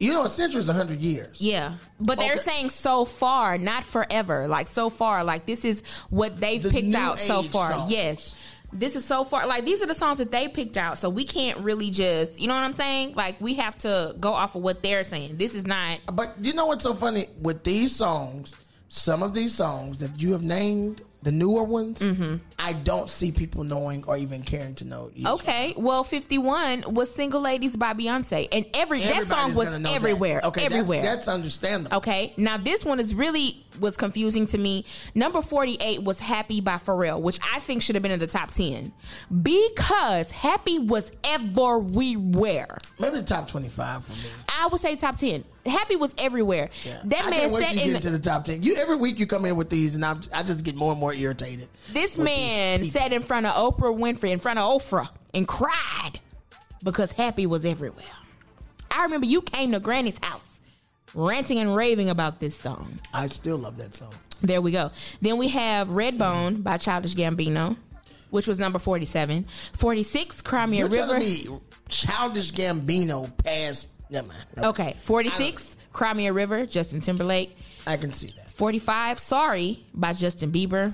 [0.00, 1.40] You know, a century is hundred years.
[1.40, 1.74] Yeah.
[1.98, 4.46] But they're saying so far, not forever.
[4.46, 5.24] Like so far.
[5.24, 7.72] Like this is what they've The picked out so far.
[7.72, 7.90] songs.
[7.90, 8.36] Yes.
[8.72, 10.98] This is so far like these are the songs that they picked out.
[10.98, 13.14] So we can't really just you know what I'm saying?
[13.14, 15.36] Like we have to go off of what they're saying.
[15.38, 18.54] This is not But you know what's so funny with these songs?
[18.90, 22.36] Some of these songs that you have named, the newer ones, Mm-hmm.
[22.58, 25.10] I don't see people knowing or even caring to know.
[25.14, 25.28] either.
[25.32, 29.78] Okay, well, fifty one was "Single Ladies" by Beyonce, and every that song was know
[29.78, 29.94] that.
[29.94, 30.40] everywhere.
[30.42, 31.02] Okay, that's- everywhere.
[31.02, 31.98] That's, understandable.
[31.98, 34.84] okay, now this one is really was confusing to me.
[35.14, 38.26] Number forty eight was "Happy" by Pharrell, which I think should have been in the
[38.26, 38.92] top ten
[39.42, 42.78] because "Happy" was everywhere.
[42.98, 44.30] Maybe the top twenty-five for me.
[44.48, 45.44] I would say top ten.
[45.66, 46.70] "Happy" was everywhere.
[47.04, 47.96] That I man sat you in.
[47.96, 48.62] into the top ten.
[48.62, 51.00] You every week you come in with these, and I, I just get more and
[51.00, 51.68] more irritated.
[51.92, 56.20] This man sat in front of Oprah Winfrey, in front of Oprah, and cried
[56.82, 58.04] because Happy was everywhere.
[58.90, 60.47] I remember you came to Granny's house
[61.14, 62.98] ranting and raving about this song.
[63.12, 64.12] I still love that song.
[64.42, 64.90] There we go.
[65.20, 67.76] Then we have Redbone by Childish Gambino,
[68.30, 69.46] which was number 47.
[69.72, 71.18] 46, Cry Me a You're River.
[71.18, 71.48] me
[71.88, 73.88] Childish Gambino passed.
[74.10, 74.44] Never mind.
[74.58, 77.56] Okay, 46, Cry Me a River, Justin Timberlake.
[77.86, 78.48] I can see that.
[78.50, 80.92] 45 sorry by justin bieber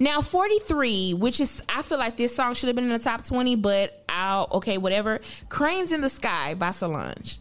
[0.00, 3.24] now 43 which is i feel like this song should have been in the top
[3.24, 7.38] 20 but i'll okay whatever cranes in the sky by solange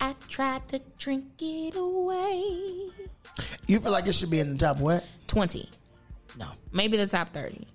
[0.00, 2.90] i tried to drink it away
[3.66, 5.04] You feel like it should be in the top what?
[5.26, 5.68] 20
[6.38, 7.66] No, maybe the top 30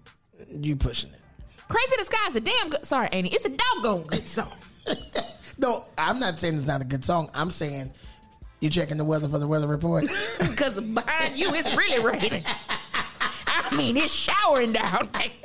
[0.52, 1.20] you pushing it.
[1.68, 4.52] Crazy the sky is a damn good sorry annie it's a doggone good song
[5.58, 7.30] No, I'm not saying it's not a good song.
[7.34, 7.92] I'm saying
[8.62, 10.06] you checking the weather for the weather report.
[10.40, 12.44] because behind you it's really raining
[13.48, 15.42] i mean it's showering down look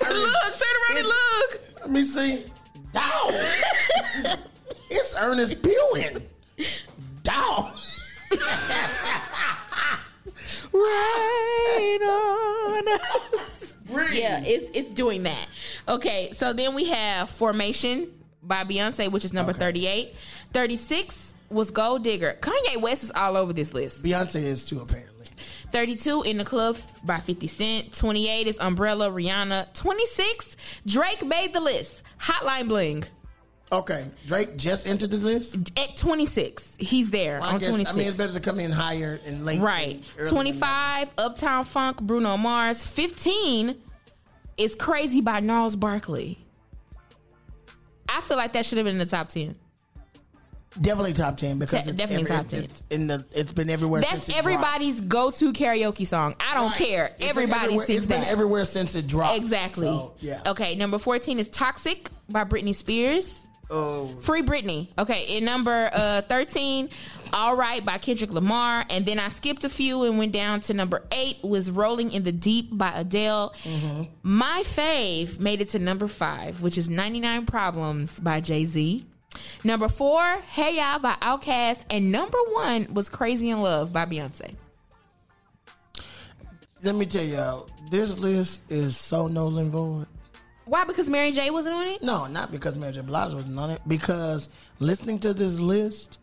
[0.00, 2.44] turn around and look Let me see.
[2.96, 3.34] Dog.
[4.90, 6.22] it's Ernest Pewin.
[7.22, 7.76] Dog.
[10.72, 13.76] rain on us.
[14.12, 15.46] Yeah, it's it's doing that.
[15.88, 19.58] Okay, so then we have Formation by Beyonce, which is number Okay.
[19.60, 20.14] 38.
[20.54, 22.36] 36 was Gold Digger.
[22.40, 24.02] Kanye West is all over this list.
[24.02, 25.26] Beyonce is too, apparently.
[25.70, 27.92] 32 in the club by 50 Cent.
[27.92, 29.72] 28 is Umbrella, Rihanna.
[29.74, 30.56] 26,
[30.86, 32.02] Drake made the list.
[32.20, 33.04] Hotline Bling.
[33.72, 35.56] Okay, Drake just entered the list.
[35.76, 37.90] At 26, he's there I on guess 26.
[37.94, 39.60] I mean it's better to come in higher and late.
[39.60, 40.02] Right.
[40.16, 42.84] than 25, Uptown Funk, Bruno Mars.
[42.84, 43.76] 15
[44.56, 46.38] is Crazy by Gnarls Barkley.
[48.08, 49.56] I feel like that should have been in the top 10.
[50.76, 52.62] Than- Definitely top ten because Te- it's definitely every- top 10.
[52.64, 53.24] It's in the.
[53.32, 54.00] It's been everywhere.
[54.02, 56.36] That's since it everybody's go to karaoke song.
[56.40, 56.76] I don't dropped.
[56.78, 57.04] care.
[57.06, 58.30] It's been Everybody everywhere- sings It's been that.
[58.30, 59.36] everywhere since it dropped.
[59.38, 59.86] Exactly.
[59.86, 60.40] So, yeah.
[60.46, 63.42] Okay, number 14 is Toxic by Britney Spears.
[63.68, 64.86] Oh, Free Britney.
[64.96, 66.88] Okay, in number uh, 13
[67.32, 68.84] All Right by Kendrick Lamar.
[68.88, 72.22] And then I skipped a few and went down to number eight was Rolling in
[72.22, 73.52] the Deep by Adele.
[74.22, 79.04] My fave made it to number five, which is 99 Problems by Jay Z.
[79.64, 81.80] Number four, Hey Ya by Outkast.
[81.90, 84.54] And number one was Crazy in Love by Beyonce.
[86.82, 90.06] Let me tell y'all, this list is so null and void.
[90.66, 90.84] Why?
[90.84, 92.02] Because Mary J wasn't on it?
[92.02, 93.00] No, not because Mary J.
[93.00, 93.80] Blige wasn't on it.
[93.86, 94.48] Because
[94.80, 96.18] listening to this list,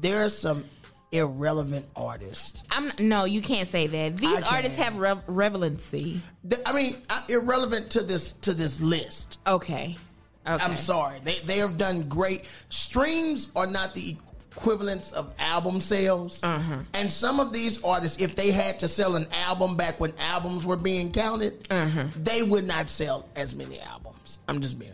[0.00, 0.64] there's some
[1.12, 2.62] irrelevant artists.
[2.70, 4.18] I'm no, you can't say that.
[4.18, 4.84] These I artists can.
[4.84, 6.20] have rev- relevancy.
[6.66, 9.38] I mean, uh, irrelevant to this to this list.
[9.46, 9.96] Okay.
[10.46, 10.62] Okay.
[10.64, 11.18] I'm sorry.
[11.24, 12.44] They they have done great.
[12.70, 14.16] Streams are not the
[14.52, 16.42] equivalents of album sales.
[16.42, 16.78] Uh-huh.
[16.94, 20.64] And some of these artists, if they had to sell an album back when albums
[20.64, 22.06] were being counted, Uh-huh.
[22.16, 24.38] they would not sell as many albums.
[24.48, 24.92] I'm just being.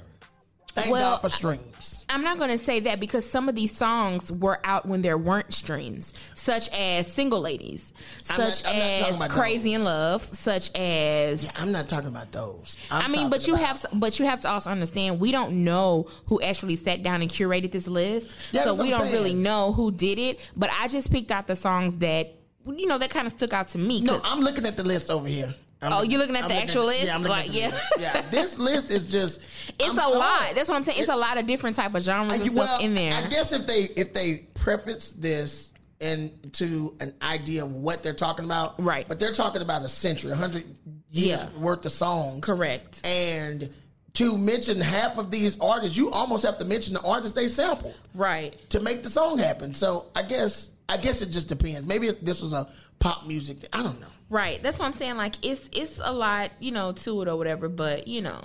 [0.74, 2.06] Thank Well, God for streams.
[2.08, 5.18] I'm not going to say that because some of these songs were out when there
[5.18, 7.92] weren't streams, such as Single Ladies,
[8.30, 9.84] I'm such not as Crazy in.
[9.84, 12.76] Love, such as I'm not talking about those.
[12.90, 16.06] i I'm mean, but you have but you have to also understand we don't know
[16.26, 19.90] who actually sat down and curated this list, Yeah, so we don't really know who
[19.90, 20.40] did it.
[20.56, 22.34] But I just picked out the songs that
[22.66, 24.00] you know that kind of stuck out to me.
[24.00, 25.54] No, I'm looking at the list over here.
[25.82, 27.04] I'm Oh, you're looking at the actual list?
[27.04, 27.68] Yeah, I'm looking Like, at yeah.
[27.68, 27.84] list.
[27.98, 29.40] Yeah, this list is just.
[29.78, 30.18] it's I'm a sorry.
[30.18, 30.54] lot.
[30.54, 30.98] That's what I'm saying.
[31.00, 33.14] It's a lot of different type of genres and I- stuff in there.
[33.14, 38.44] I guess if they if they preface this into an idea of what they're talking
[38.44, 39.06] about, Right.
[39.06, 40.64] But they're talking about a century, a hundred
[41.10, 41.48] years Yeah.
[41.60, 43.00] worth of songs, Correct.
[43.04, 43.72] And
[44.14, 47.94] to mention half of these artists, you almost have to mention the artists they sampled
[48.14, 48.54] Right.
[48.70, 49.74] to make the song happen.
[49.74, 51.86] So I guess I guess it just depends.
[51.88, 52.66] Maybe if this was a
[52.98, 53.60] pop music.
[53.60, 53.70] thing.
[53.72, 54.06] I don't know.
[54.32, 54.62] Right.
[54.62, 55.18] That's what I'm saying.
[55.18, 58.40] Like it's it's a lot, you know, to it or whatever, but you know.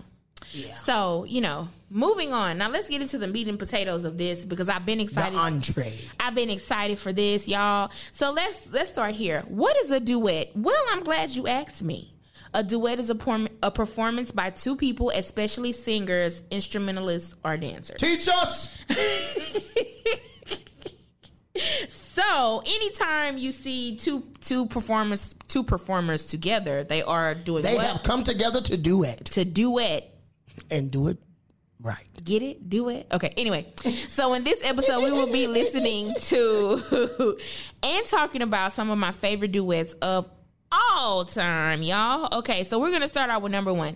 [0.52, 0.76] Yeah.
[0.80, 2.58] So, you know, moving on.
[2.58, 5.34] Now let's get into the meat and potatoes of this because I've been excited.
[5.34, 5.94] The entree.
[6.20, 7.90] I've been excited for this, y'all.
[8.12, 9.44] So let's let's start here.
[9.48, 10.52] What is a duet?
[10.56, 12.14] Well, I'm glad you asked me.
[12.54, 18.00] A duet is a, porm- a performance by two people, especially singers, instrumentalists, or dancers.
[18.00, 18.78] Teach us.
[21.90, 27.86] So, anytime you see two two performers two performers together, they are doing They what?
[27.86, 30.14] have come together to duet to duet
[30.72, 31.18] and do it
[31.82, 32.06] right.
[32.24, 32.70] Get it?
[32.70, 33.08] Do it?
[33.12, 33.34] Okay.
[33.38, 33.68] Anyway,
[34.10, 37.38] so in this episode, we will be listening to
[37.84, 40.30] and talking about some of my favorite duets of
[40.72, 42.40] all time, y'all.
[42.40, 43.96] Okay, so we're gonna start out with number one.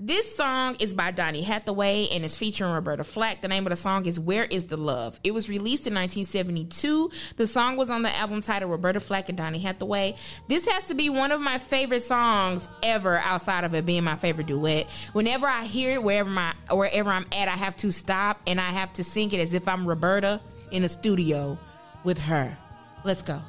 [0.00, 3.40] This song is by Donny Hathaway and is featuring Roberta Flack.
[3.40, 5.18] The name of the song is Where Is the Love?
[5.24, 7.10] It was released in 1972.
[7.34, 10.14] The song was on the album titled Roberta Flack and Donny Hathaway.
[10.46, 14.14] This has to be one of my favorite songs ever outside of it being my
[14.14, 14.88] favorite duet.
[15.14, 18.70] Whenever I hear it, wherever my wherever I'm at, I have to stop and I
[18.70, 21.58] have to sing it as if I'm Roberta in a studio
[22.04, 22.56] with her.
[23.02, 23.42] Let's go.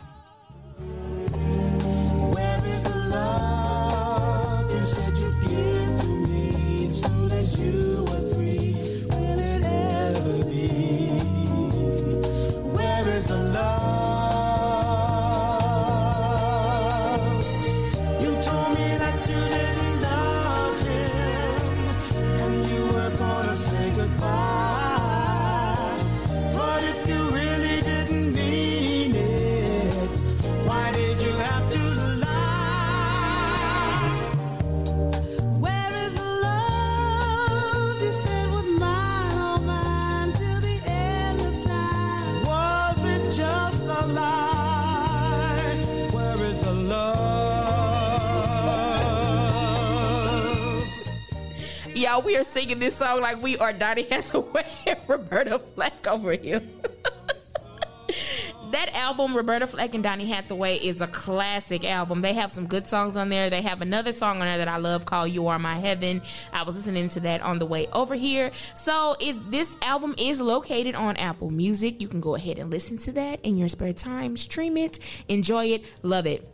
[52.00, 56.32] Y'all, we are singing this song like we are Donny Hathaway and Roberta Flack over
[56.32, 56.62] here.
[58.72, 62.22] that album, Roberta Flack and Donny Hathaway, is a classic album.
[62.22, 63.50] They have some good songs on there.
[63.50, 66.22] They have another song on there that I love called "You Are My Heaven."
[66.54, 68.52] I was listening to that on the way over here.
[68.76, 72.98] So, if this album is located on Apple Music, you can go ahead and listen
[73.00, 74.38] to that in your spare time.
[74.38, 76.50] Stream it, enjoy it, love it.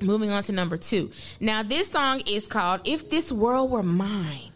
[0.00, 1.10] Moving on to number two.
[1.38, 4.53] Now, this song is called If This World Were Mine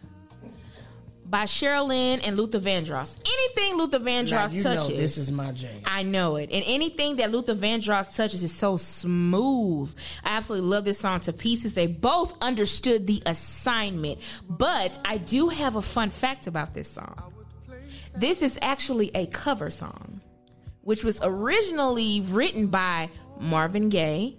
[1.29, 3.15] by Cheryl Lynn and Luther Vandross.
[3.19, 4.97] Anything Luther Now, Vandross know touches.
[4.97, 5.81] this is my jam.
[5.85, 6.49] I know it.
[6.51, 9.93] And anything that Luther Vandross touches is so smooth.
[10.23, 11.75] I absolutely love this song to pieces.
[11.75, 14.19] They both understood the assignment.
[14.49, 17.33] But I do have a fun fact about this song.
[18.15, 20.21] This is actually a cover song,
[20.81, 24.35] which was originally written by Marvin Gaye.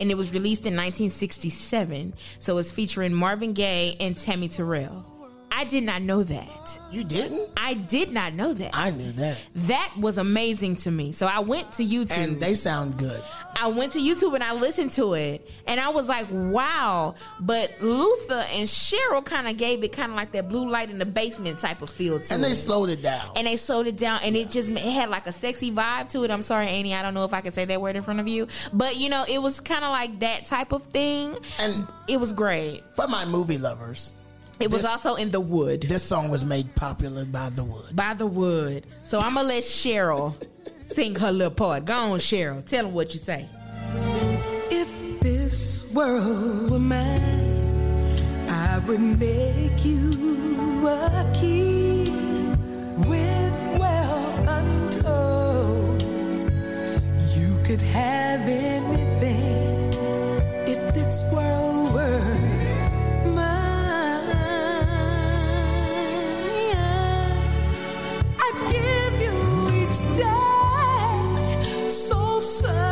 [0.00, 2.14] And it was released in 1967.
[2.38, 5.04] So it's featuring Marvin Gaye and Tammy Terrell.
[5.52, 6.78] I did not know that.
[6.90, 7.50] You didn't?
[7.56, 8.70] I did not know that.
[8.74, 9.36] I knew that.
[9.54, 11.12] that was amazing to me.
[11.12, 12.16] So I went to YouTube.
[12.16, 13.22] And they sound good.
[13.60, 17.72] I went to YouTube and I listened to it, and I was like, "Wow!" But
[17.82, 21.04] Luther and Cheryl kind of gave it kind of like that blue light in the
[21.04, 22.48] basement type of feel to And it.
[22.48, 23.32] they slowed it down.
[23.36, 26.24] and they slowed it down, and it just it had like a sexy vibe to
[26.24, 26.30] it.
[26.30, 28.28] I'm sorry, Annie, I don't know if I can say that word in front of
[28.28, 31.36] you, but you know, it was kind of like that type of thing.
[31.58, 32.82] And It was great.
[32.94, 34.14] for my movie lovers,
[34.60, 37.96] It was This- also in the wood this song was made popular by The Wood.
[37.96, 38.86] by the wood.
[39.02, 40.34] So I'm gonna let Cheryl
[40.94, 41.86] sing her little part.
[41.86, 42.64] Go on, Cheryl.
[42.64, 43.48] Tell them what you say.
[44.70, 52.50] If this world were mine, I would make you a king
[53.08, 56.02] with wealth untold.
[57.36, 59.92] You could have anything
[60.66, 61.79] if this world
[69.90, 72.89] each day so sunny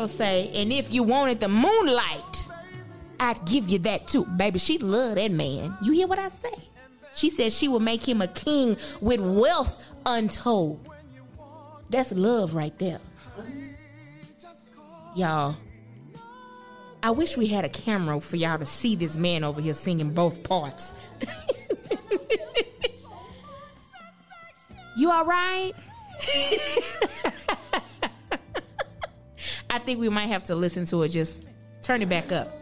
[0.00, 2.46] Cheryl say, and if you wanted the moonlight,
[3.18, 4.24] I'd give you that too.
[4.24, 5.76] Baby, she love that man.
[5.82, 6.54] You hear what I say?
[7.14, 10.88] She said she would make him a king with wealth untold.
[11.90, 13.00] That's love right there.
[15.16, 15.56] Y'all,
[17.02, 20.14] I wish we had a camera for y'all to see this man over here singing
[20.14, 20.94] both parts.
[24.96, 25.72] you all right?
[29.70, 31.10] I think we might have to listen to it.
[31.10, 31.44] Just
[31.82, 32.56] turn it back up.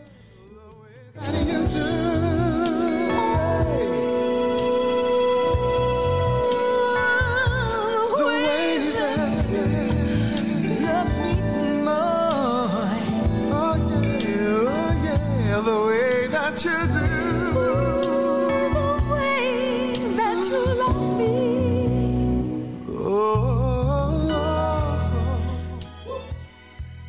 [16.58, 17.17] The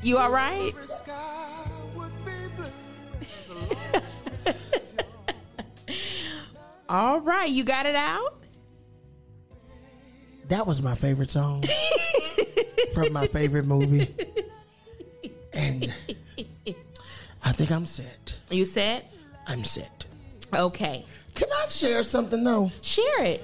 [0.01, 0.73] You all right?
[0.73, 2.65] the sky would be blue.
[6.89, 7.49] All right.
[7.49, 8.41] You got it out?
[10.47, 11.63] That was my favorite song
[12.95, 14.07] from my favorite movie.
[15.53, 15.93] And
[17.45, 18.39] I think I'm set.
[18.49, 19.13] You set?
[19.45, 20.05] I'm set.
[20.51, 21.05] Okay.
[21.35, 22.71] Can I share something though?
[22.81, 23.43] Share it.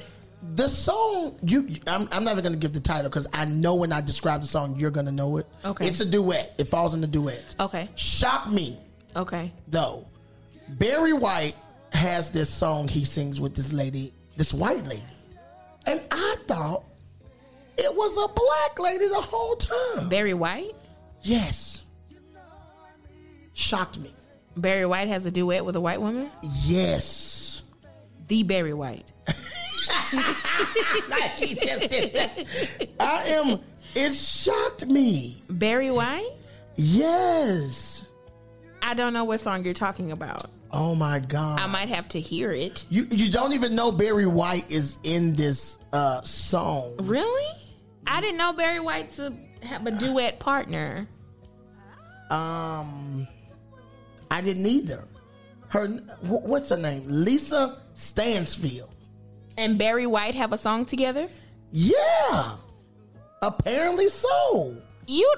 [0.53, 4.01] The song you I'm, I'm never gonna give the title because I know when I
[4.01, 5.47] describe the song you're gonna know it.
[5.65, 5.87] Okay.
[5.87, 6.53] It's a duet.
[6.57, 7.55] It falls in the duet.
[7.59, 7.89] Okay.
[7.95, 8.77] Shock me
[9.15, 9.51] Okay.
[9.67, 10.05] though.
[10.69, 11.55] Barry White
[11.93, 15.03] has this song he sings with this lady, this white lady.
[15.87, 16.83] And I thought
[17.77, 20.09] it was a black lady the whole time.
[20.09, 20.75] Barry White?
[21.21, 21.83] Yes.
[23.53, 24.13] Shocked me.
[24.57, 26.29] Barry White has a duet with a white woman?
[26.63, 27.61] Yes.
[28.27, 29.11] The Barry White.
[32.99, 33.59] I am
[33.95, 35.41] it shocked me.
[35.49, 36.31] Barry White?
[36.75, 38.05] Yes.
[38.81, 40.49] I don't know what song you're talking about.
[40.71, 41.59] Oh my god.
[41.59, 42.85] I might have to hear it.
[42.89, 46.95] you you don't even know Barry White is in this uh song.
[46.99, 47.59] Really?
[48.05, 51.07] I didn't know Barry White to have a duet partner.
[52.29, 53.27] Um
[54.29, 55.05] I didn't either.
[55.69, 55.87] Her
[56.21, 57.03] what's her name?
[57.07, 58.94] Lisa Stansfield.
[59.57, 61.29] And Barry White have a song together?
[61.71, 62.55] Yeah.
[63.41, 64.75] Apparently so.
[65.07, 65.33] You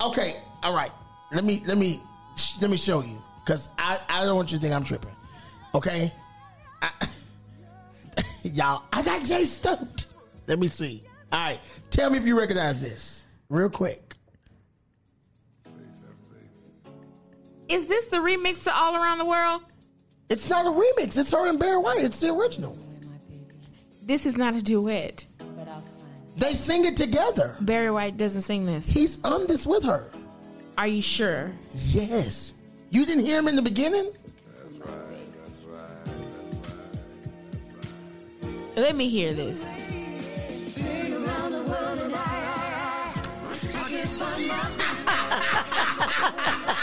[0.00, 0.92] Okay, all right.
[1.32, 2.00] Let me let me
[2.60, 5.10] let me show you because I I don't want you to think I'm tripping.
[5.74, 6.12] Okay,
[6.82, 6.90] I,
[8.42, 10.06] y'all, I got Jaie stoked.
[10.46, 11.02] Let me see.
[11.32, 11.60] All right,
[11.90, 14.16] tell me if you recognize this real quick.
[17.68, 19.62] Is this the remix to All Around the World?
[20.30, 21.18] It's not a remix.
[21.18, 22.02] It's her and Barry White.
[22.02, 22.78] It's the original.
[24.02, 25.26] This is not a duet.
[26.36, 27.56] They sing it together.
[27.60, 28.88] Barry White doesn't sing this.
[28.88, 30.10] He's on this with her.
[30.76, 31.52] Are you sure?
[31.72, 32.52] Yes.
[32.90, 34.12] You didn't hear him in the beginning?
[38.76, 39.64] Let me hear this.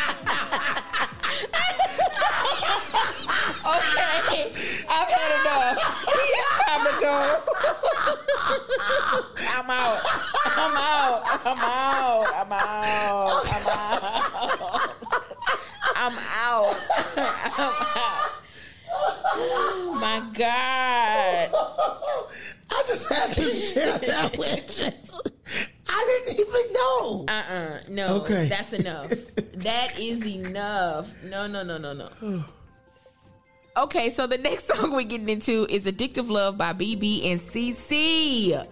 [3.66, 4.52] okay,
[4.90, 5.78] I've had enough.
[6.08, 7.14] It's time to go.
[9.50, 10.00] I'm out.
[10.46, 11.22] I'm out.
[11.26, 12.26] I'm out.
[12.34, 13.46] I'm out.
[13.46, 14.02] I'm out.
[15.96, 16.78] I'm out.
[17.16, 18.32] I'm out.
[19.34, 21.52] Oh my God.
[22.74, 24.92] I just had to share that with you.
[25.88, 27.26] I didn't even know.
[27.28, 27.80] Uh-uh.
[27.90, 28.16] No.
[28.22, 28.48] Okay.
[28.48, 29.10] That's enough.
[29.10, 31.14] that is enough.
[31.24, 32.10] No, no, no, no, no.
[33.78, 38.68] Okay, so the next song we're getting into is Addictive Love by BeBe and CeCe.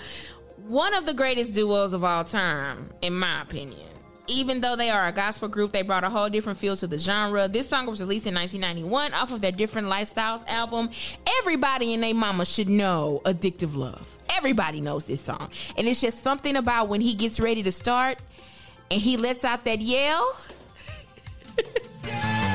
[0.58, 3.88] One of the greatest duos of all time, in my opinion.
[4.28, 7.00] Even though they are a gospel group, they brought a whole different feel to the
[7.00, 7.48] genre.
[7.48, 10.92] This song was released in 1991 off of their Different Lifestyles album.
[11.40, 14.18] Everybody and their mama should know Addictive Love.
[14.38, 15.50] Everybody knows this song.
[15.78, 18.20] And it's just something about when he gets ready to start
[18.92, 20.38] and he lets out that yell.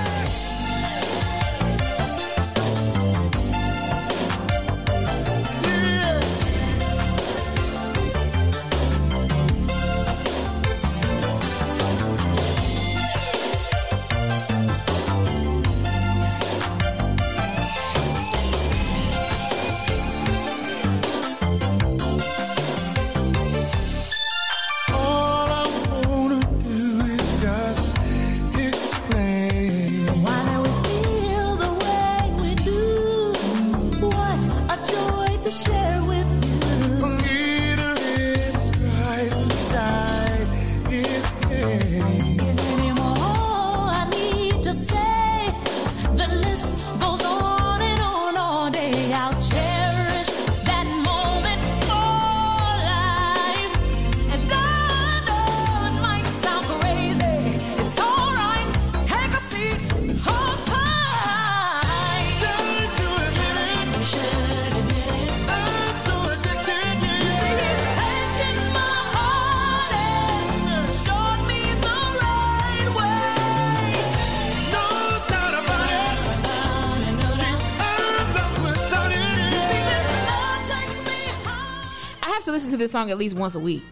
[82.85, 83.83] this song at least once a week.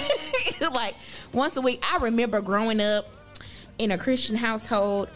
[0.72, 0.94] like
[1.32, 1.84] once a week.
[1.92, 3.08] I remember growing up
[3.78, 5.08] in a Christian household,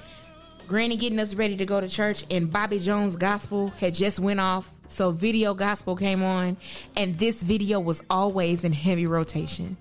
[0.67, 4.41] Granny getting us ready to go to church, and Bobby Jones gospel had just went
[4.41, 4.69] off.
[4.89, 6.57] So video gospel came on,
[6.97, 9.77] and this video was always in heavy rotation.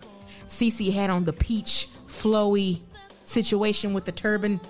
[0.47, 2.81] CeCe had on the peach flowy
[3.23, 4.61] situation with the turban.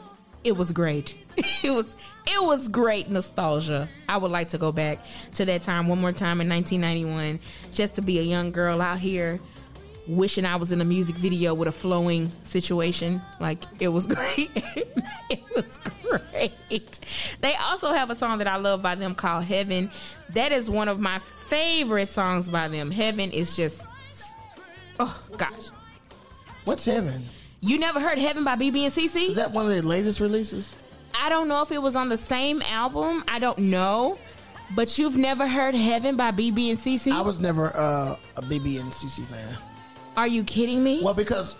[0.45, 1.17] It was great.
[1.63, 3.87] It was it was great nostalgia.
[4.07, 4.99] I would like to go back
[5.35, 7.39] to that time one more time in 1991
[7.71, 9.39] just to be a young girl out here
[10.07, 13.21] wishing I was in a music video with a flowing situation.
[13.39, 14.51] Like it was great.
[15.29, 16.99] it was great.
[17.41, 19.89] They also have a song that I love by them called Heaven.
[20.29, 22.91] That is one of my favorite songs by them.
[22.91, 23.87] Heaven is just
[24.99, 25.69] oh gosh.
[26.65, 27.25] What's heaven?
[27.61, 29.29] You never heard Heaven by BeBe and CeCe?
[29.29, 30.75] Is that one of their latest releases?
[31.15, 33.23] I don't know if it was on the same album.
[33.27, 34.17] I don't know.
[34.75, 37.11] But you've never heard Heaven by BeBe and CeCe?
[37.11, 39.57] I was never uh, a BeBe and CeCe fan.
[40.17, 41.01] Are you kidding me?
[41.03, 41.55] Well, because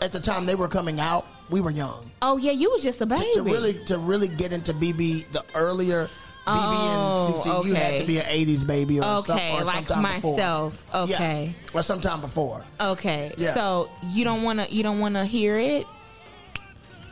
[0.00, 2.10] at the time they were coming out, we were young.
[2.22, 3.30] oh yeah, you was just a baby.
[3.34, 6.10] To really to really get into BeBe, the earlier BeBe
[6.48, 9.76] Oh, and CeCe, you had to be an '80s baby or, some, Okay, or like
[9.88, 10.86] sometime myself.
[10.86, 11.00] Before.
[11.02, 11.54] Okay.
[11.54, 12.64] Yeah, or sometime before.
[12.80, 13.32] Okay.
[13.36, 13.52] Yeah.
[13.54, 15.86] So you don't want to you don't want to hear it?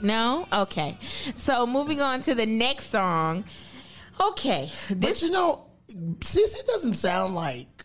[0.05, 0.47] No?
[0.53, 0.97] Okay.
[1.37, 3.45] So moving on to the next song.
[4.21, 4.71] Okay.
[4.89, 7.85] But This you know, CeCe doesn't sound like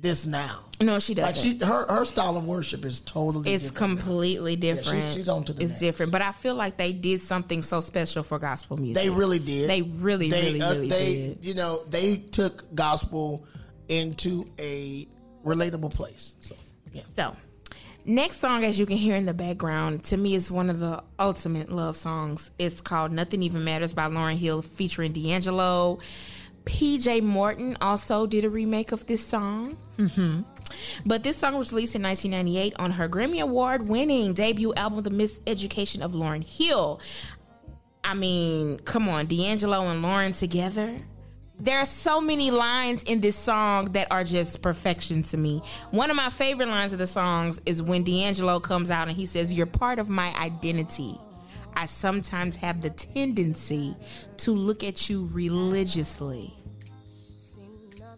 [0.00, 0.60] this now.
[0.80, 1.34] No, she doesn't.
[1.34, 3.52] Like she, her her style of worship is totally.
[3.52, 3.98] it's different.
[3.98, 5.02] completely different.
[5.14, 5.80] she's on to the It's next.
[5.80, 9.02] different, but I feel like they did something so special for gospel music.
[9.02, 9.68] They really did.
[9.68, 11.38] They really, They, really, uh, really they, did.
[11.44, 13.44] You know, they took gospel
[13.88, 15.08] into a
[15.44, 16.36] relatable place.
[16.40, 16.54] So,
[16.92, 17.02] yeah.
[17.16, 17.36] So,
[18.08, 21.02] next song, as you can hear in the background, to me is one of the
[21.18, 22.50] ultimate love songs.
[22.58, 25.98] It's called "Nothing Even Matters" by Lauryn Hill, featuring D'Angelo.
[26.64, 29.76] PJ Morton also did a remake of this song.
[29.96, 30.40] hmm
[31.06, 35.10] But this song was released in 1998 on her Grammy Award winning debut album, The
[35.10, 37.00] Miseducation of Lauryn Hill.
[38.04, 40.94] I mean, come on, D'Angelo and Lauryn together.
[41.60, 45.60] There are so many lines in this song that are just perfection to me.
[45.90, 49.26] One of my favorite lines of the songs is when D'Angelo comes out and he
[49.26, 51.18] says, You're part of my identity.
[51.74, 53.96] I sometimes have the tendency
[54.38, 56.54] to look at you religiously.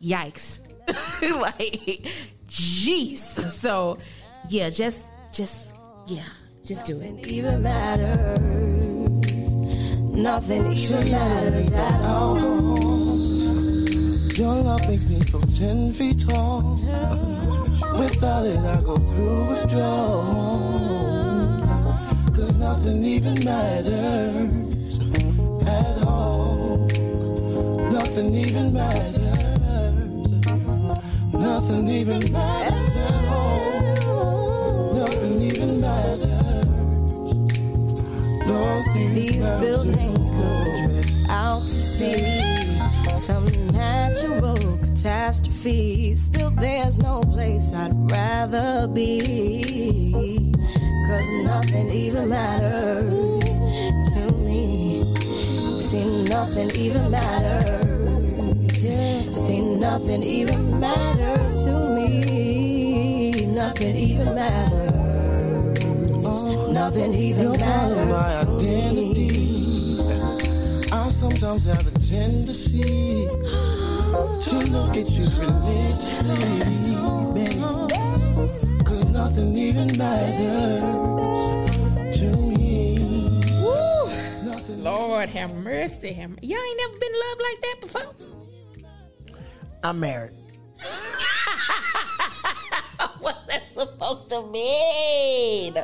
[0.03, 0.61] Yikes.
[1.41, 2.07] like,
[2.47, 3.19] jeez.
[3.53, 3.99] So,
[4.49, 5.77] yeah, just, just,
[6.07, 6.25] yeah,
[6.65, 7.27] just do it.
[7.27, 9.30] even matters.
[10.23, 12.37] Nothing even matters at all.
[14.37, 16.73] Your love makes me feel ten feet tall.
[17.99, 20.23] Without it, I go through withdrawal.
[22.35, 25.01] Cause nothing even matters
[25.67, 26.87] at all.
[27.91, 29.19] Nothing even matters.
[31.33, 33.70] Nothing even matters at all.
[39.15, 42.43] These buildings could drift out to sea.
[43.19, 46.17] Some natural catastrophe.
[46.17, 50.53] Still, there's no place I'd rather be.
[51.07, 53.61] Cause nothing even matters
[54.11, 55.05] to me.
[55.81, 58.33] See, nothing even matters.
[59.37, 63.31] See, nothing even matters to me.
[63.47, 64.80] Nothing even matters.
[66.81, 68.71] Nothing even You're part of my matters to me.
[68.81, 70.01] identity.
[70.91, 76.37] I sometimes have a tendency to look at you religiously,
[77.35, 77.91] babe.
[78.87, 80.81] Cause nothing even matters
[82.19, 82.97] to me.
[84.43, 86.15] Nothing Lord have mercy.
[86.15, 88.15] Have, y'all ain't never been loved like that before?
[89.85, 90.33] I'm married.
[93.21, 95.75] What's that supposed to mean?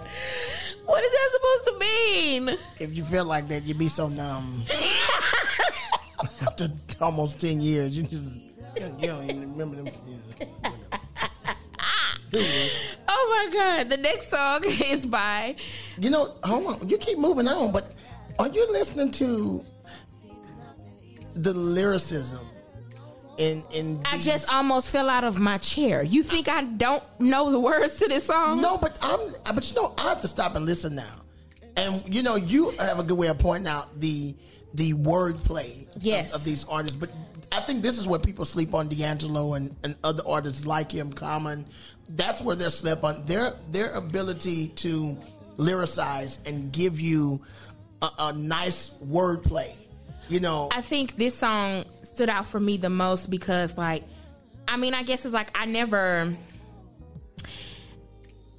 [0.87, 2.59] What is that supposed to mean?
[2.79, 4.65] If you feel like that, you'd be so numb.
[6.41, 6.71] After
[7.01, 8.33] almost 10 years, you just,
[8.99, 9.89] you don't even remember them.
[13.09, 13.89] Oh my God.
[13.89, 15.57] The next song is by.
[15.99, 16.89] You know, hold on.
[16.89, 17.95] You keep moving on, but
[18.39, 19.65] are you listening to
[21.35, 22.47] the lyricism
[23.39, 24.01] in in?
[24.07, 26.03] I these- just almost fell out of my chair.
[26.03, 28.61] You think I don't know the words to this song?
[28.61, 29.21] no, but I'm.
[29.55, 31.23] But you know, I have to stop and listen now.
[31.77, 34.35] And you know, you have a good way of pointing out the
[34.75, 36.31] the wordplay Yes.
[36.35, 36.97] of, of these artists.
[36.97, 37.11] But
[37.53, 41.13] I think this is where people sleep on D'Angelo and, and other artists like him.
[41.13, 41.65] Common,
[42.11, 45.17] that's where they sleep on their their ability to
[45.59, 47.41] lyricize and give you
[48.03, 49.73] a, a nice wordplay.
[50.29, 51.85] You know, I think this song
[52.17, 54.03] stood out for me the most because, like,
[54.67, 56.35] I mean, I guess it's like I never.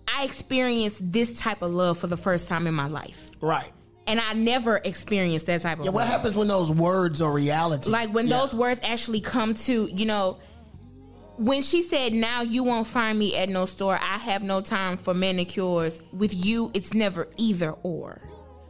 [0.07, 3.29] I experienced this type of love for the first time in my life.
[3.41, 3.71] right?
[4.07, 5.85] And I never experienced that type of love.
[5.87, 5.91] Yeah.
[5.91, 6.09] What love.
[6.09, 7.89] happens when those words are reality?
[7.89, 8.37] Like when Yeah.
[8.39, 10.37] those words actually come to, you know,
[11.35, 14.95] when she said, Now you won't find me at no store, I have no time
[14.97, 16.01] for manicures.
[16.13, 18.21] With you, it's never either or.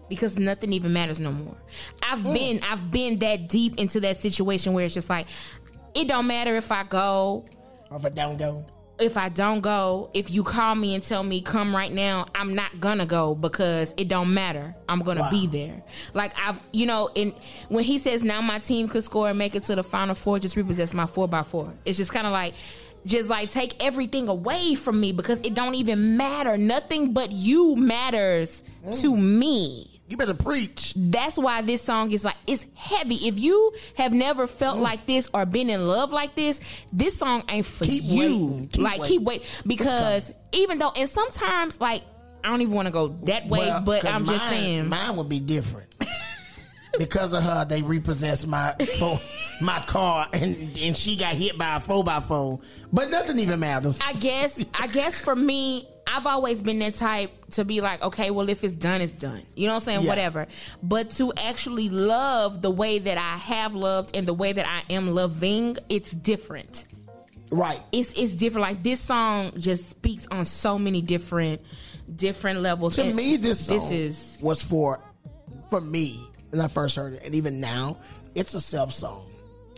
[0.09, 1.57] Because nothing even matters no more.
[2.01, 2.33] I've mm.
[2.33, 5.27] been I've been that deep into that situation where it's just like,
[5.93, 7.43] it don't matter if I go,
[7.89, 8.65] Or if it don't go.
[8.99, 12.55] if I don't go, if you call me and tell me come right now, I'm
[12.55, 14.75] not gonna go because it don't matter.
[14.87, 15.29] I'm gonna Wow.
[15.31, 15.83] be there.
[16.13, 17.33] Like I've, you know, and
[17.69, 20.39] when he says now my team could score and make it to the final four,
[20.39, 21.73] just repossess my four by four.
[21.85, 22.53] It's just kind of like,
[23.05, 26.57] just like take everything away from me because it don't even matter.
[26.57, 28.63] Nothing but you matters
[28.99, 29.19] to mm.
[29.21, 30.93] me You better preach.
[30.95, 33.15] that's why this song is like it's heavy.
[33.27, 34.81] If you have never felt mm.
[34.81, 36.61] like this or been in love like this,
[36.93, 38.19] this song ain't for Keep you.
[38.19, 38.67] waiting.
[38.69, 39.17] Keep like waiting.
[39.17, 42.03] keep wait because even though and sometimes like
[42.43, 44.87] I don't even want to go that way, Well, but I'm just saying.
[44.87, 45.93] mine would be different.
[46.97, 49.17] because of her, they repossessed my phone,
[49.61, 52.61] my car, and and she got hit by a four by four.
[52.93, 53.99] But nothing even matters.
[54.05, 58.31] I guess I guess for me, I've always been that type to be like, okay,
[58.31, 59.43] well if it's done, it's done.
[59.55, 60.01] You know what I'm saying?
[60.03, 60.09] Yeah.
[60.09, 60.47] Whatever.
[60.81, 64.93] But to actually love the way that I have loved and the way that I
[64.93, 66.85] am loving, it's different.
[67.51, 67.81] right.
[67.91, 68.63] it's it's different.
[68.67, 71.61] Like this song just speaks on so many different
[72.15, 72.95] different levels.
[72.95, 74.99] To And me, this song this is was for
[75.69, 77.97] for me when I first heard it, and even now,
[78.33, 79.29] it's a self song.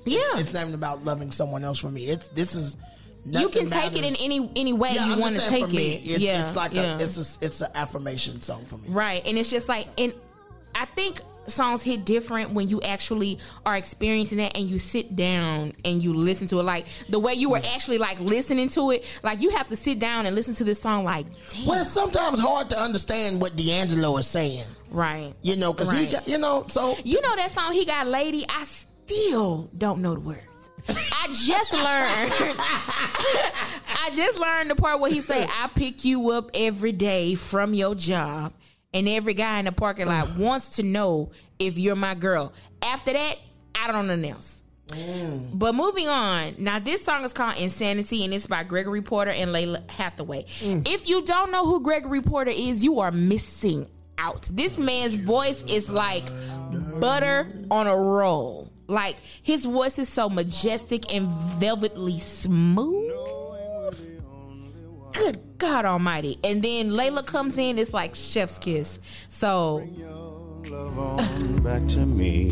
[0.05, 0.19] yeah.
[0.35, 2.05] It's not even about loving someone else for me.
[2.07, 2.77] It's this is.
[3.25, 6.01] You can take it in any any way Yeah, you want to take me, it.
[6.05, 6.97] It's, yeah, it's like yeah.
[6.97, 8.89] a it's a it's an affirmation song for me.
[8.89, 10.13] right, and it's just like and
[10.75, 15.73] I think songs hit different when you actually are experiencing that and you sit down
[15.83, 19.03] and you listen to it like the way you were actually like listening to it
[19.23, 21.89] like you have to sit down and listen to this song like damn Well, it's
[21.89, 24.65] sometimes hard to understand what D'Angelo is saying.
[24.91, 26.65] right You know, because he got you know.
[26.67, 28.45] So You know that song he got lady?
[28.47, 30.43] I still don't know the words.
[30.95, 32.55] I just learned.
[34.01, 37.73] I just learned the part where he say, "I pick you up every day from
[37.73, 38.53] your job,
[38.93, 43.13] and every guy in the parking lot wants to know if you're my girl." After
[43.13, 43.37] that,
[43.75, 44.63] I don't know nothing else.
[44.87, 45.51] Mm.
[45.53, 49.51] But moving on, now this song is called Insanity and it's by Gregory Porter and
[49.51, 50.45] Lalah Hathaway.
[50.61, 50.87] Mm.
[50.87, 53.87] If you don't know who Gregory Porter is, you are missing
[54.17, 54.49] out.
[54.51, 56.23] This man's voice is like
[56.99, 58.68] butter on a roll.
[58.89, 61.29] Like his voice is so majestic and
[61.59, 63.13] velvetly smooth.
[65.13, 66.39] Good God Almighty!
[66.43, 67.77] And then Lalah comes in.
[67.77, 68.99] It's like chef's kiss.
[69.29, 69.87] So
[71.61, 72.49] back to me.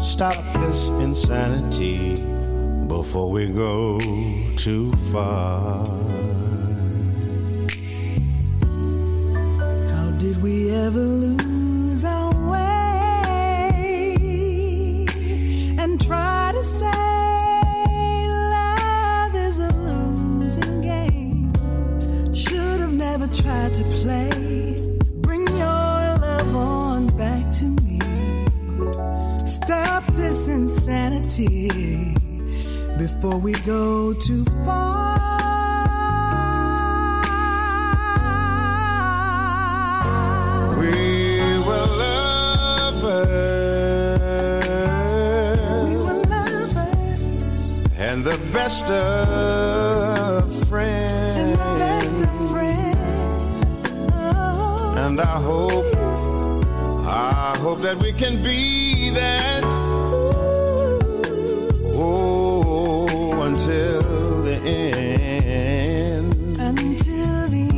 [0.00, 2.14] Stop this insanity
[2.86, 3.98] before we go
[4.56, 5.84] too far.
[9.90, 12.75] How did we ever lose our way
[16.06, 21.52] try to say love is a losing game?
[22.32, 24.30] Should have never tried to play.
[25.20, 27.98] Bring your love on back to me.
[29.46, 32.14] Stop this insanity
[32.98, 35.25] before we go too far.
[48.66, 51.36] Best of friends.
[51.36, 53.44] and best of friends.
[54.12, 55.86] Oh, And I hope,
[57.06, 59.62] I hope that we can be that.
[61.94, 64.02] Oh, until
[64.42, 66.34] the end.
[66.58, 67.68] until the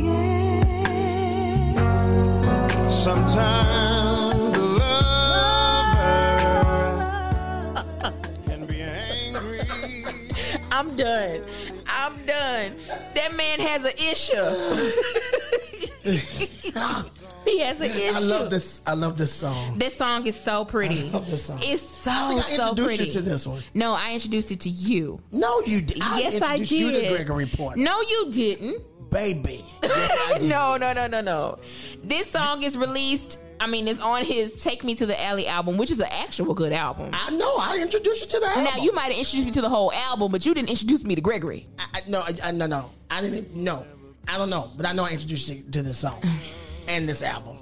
[1.67, 2.91] end.
[2.91, 3.68] Sometimes
[10.79, 11.43] I'm done.
[11.87, 12.71] I'm done.
[13.13, 14.33] That man has an issue.
[17.45, 18.15] he has an issue.
[18.15, 18.81] I love this.
[18.87, 19.77] I love this song.
[19.77, 21.09] This song is so pretty.
[21.09, 21.59] I love this song.
[21.61, 23.03] It's so I I so introduced pretty.
[23.07, 23.61] you to this one.
[23.73, 25.19] No, I introduced it to you.
[25.33, 25.97] No, you did.
[25.97, 26.79] yes, I introduced did.
[26.79, 27.77] you to Gregory Porter.
[27.77, 28.81] No, you didn't.
[29.11, 29.65] baby.
[29.83, 30.49] Yes, did.
[30.49, 31.59] no, no, no, no, no.
[32.01, 33.39] This song is released.
[33.59, 36.53] I mean, it's on his "Take Me to the Alley" album, which is an actual
[36.53, 37.09] good album.
[37.13, 37.57] I know.
[37.57, 38.57] I introduced you to that.
[38.57, 41.15] Now you might have introduced me to the whole album, but you didn't introduce me
[41.15, 41.67] to Gregory.
[41.77, 42.89] I, I, no, I, I, no, no.
[43.09, 43.55] I didn't.
[43.55, 43.85] No,
[44.27, 44.71] I don't know.
[44.77, 46.21] But I know I introduced you to this song
[46.87, 47.57] and this album.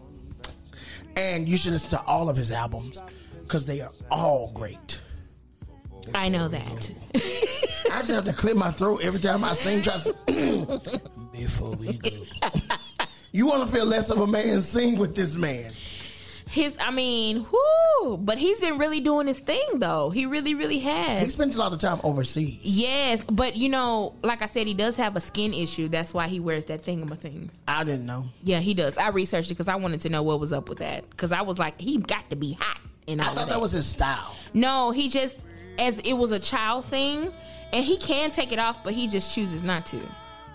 [1.15, 3.01] And you should listen to all of his albums
[3.41, 5.01] because they are all great.
[6.13, 6.91] I know that.
[7.91, 9.81] I just have to clear my throat every time I sing.
[9.81, 12.09] Try to before we go.
[13.32, 14.61] you want to feel less of a man?
[14.61, 15.71] Sing with this man.
[16.49, 18.17] His, I mean, whoo!
[18.17, 20.09] But he's been really doing his thing, though.
[20.09, 21.21] He really, really has.
[21.21, 22.59] He spends a lot of time overseas.
[22.63, 25.89] Yes, but you know, like I said, he does have a skin issue.
[25.89, 27.09] That's why he wears that thing.
[27.67, 28.30] I didn't know.
[28.43, 28.97] Yeah, he does.
[28.97, 31.09] I researched it because I wanted to know what was up with that.
[31.09, 32.80] Because I was like, he got to be hot.
[33.09, 34.36] And I thought that was his style.
[34.53, 35.36] no, he just
[35.80, 37.32] as it was a child thing,
[37.73, 39.99] and he can take it off, but he just chooses not to.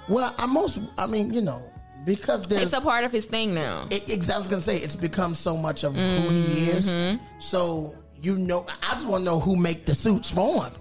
[0.09, 0.81] Well, I most.
[0.99, 1.63] I mean, you know,
[2.05, 2.63] because there's.
[2.63, 3.87] It's a part of his thing now.
[3.91, 6.93] It, it- I was gonna say it's become so much of who he is.
[6.93, 7.23] Mm-hmm.
[7.41, 10.73] So you know, I just want to know who make the suits for him,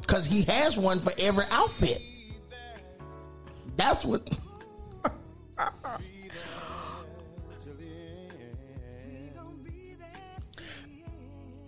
[0.00, 2.02] because he has one for every outfit.
[3.76, 4.28] That's what.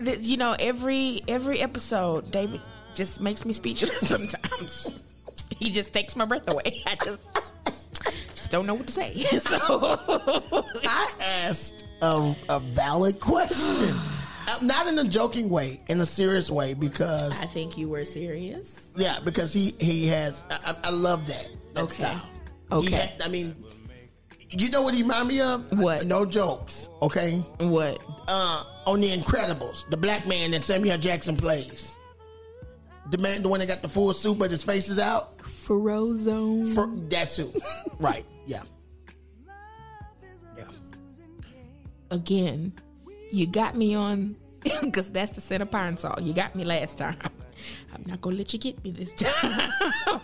[0.00, 2.60] You know, every every episode, David
[2.94, 3.98] just makes me speechless.
[4.08, 4.90] Sometimes
[5.50, 6.82] he just takes my breath away.
[6.86, 7.18] I just
[8.48, 9.12] just don't know what to say.
[9.38, 9.58] So
[10.84, 13.94] I asked a, a valid question,
[14.50, 18.02] Uh, not in a joking way, in a serious way, because I think you were
[18.06, 18.94] serious.
[18.96, 20.42] yeah, because he he has.
[20.48, 21.48] I, I, I love that.
[21.74, 21.94] that Okay.
[22.04, 22.22] style.
[22.72, 22.86] Okay.
[22.86, 23.54] He had- I mean,
[24.48, 25.78] you know what he remind me of?
[25.78, 26.06] What?
[26.06, 26.88] No jokes.
[27.02, 27.32] Okay.
[27.60, 28.02] What?
[28.26, 31.94] uh, on The Incredibles, the black man that Samuel Jackson plays.
[33.10, 35.36] The man, the one that got the full suit, but his face is out.
[35.40, 36.74] Frozone.
[36.74, 37.52] For, that's who.
[37.98, 38.24] right.
[38.48, 38.62] Yeah.
[40.56, 40.64] Yeah.
[42.10, 42.72] Again,
[43.30, 44.36] you got me on
[44.80, 46.18] because that's the center pine saw.
[46.18, 47.18] You got me last time.
[47.94, 49.70] I'm not gonna let you get me this time.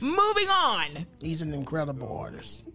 [0.00, 1.06] Moving on.
[1.20, 2.66] He's an incredible artist.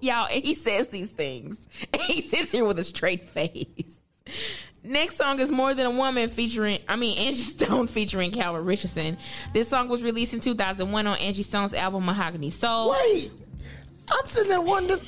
[0.00, 1.68] Y'all, and he says these things.
[1.92, 4.00] And he sits here with a straight face.
[4.82, 9.18] Next song is More Than a Woman featuring, I mean, Angie Stone featuring Calvin Richardson.
[9.52, 12.92] This song was released in 2001 on Angie Stone's album Mahogany Soul.
[12.92, 13.30] Wait.
[14.12, 15.00] I'm sitting there wondering.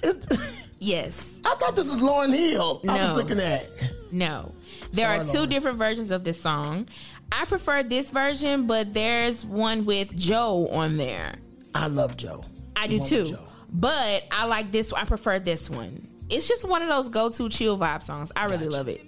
[0.78, 1.40] Yes.
[1.44, 2.80] I thought this was Lauryn Hill.
[2.88, 3.68] I was looking at.
[4.10, 4.52] No.
[4.92, 5.50] There Sorry, are two Lauryn.
[5.50, 6.88] different versions of this song.
[7.30, 11.34] I prefer this version, but there's one with Joe on there.
[11.74, 12.44] I love Joe.
[12.76, 13.38] I do too.
[13.72, 16.06] But I like this I prefer this one.
[16.28, 18.30] It's just one of those go-to chill vibe songs.
[18.36, 19.04] I really love it.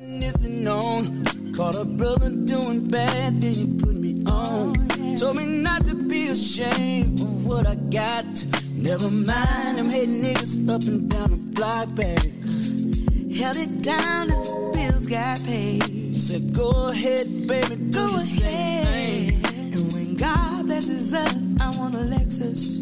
[0.00, 4.74] Reminiscing on, caught a brother doing bad, then you put me on.
[4.98, 8.24] Oh, Told me not to be ashamed of what I got.
[8.72, 13.34] Never mind, I'm hating niggas up and down the block, baby.
[13.34, 16.16] Held it down and the bills got paid.
[16.16, 19.49] Said, go ahead, baby, do Go ahead.
[19.72, 22.80] And when God blesses us, I want a Lexus.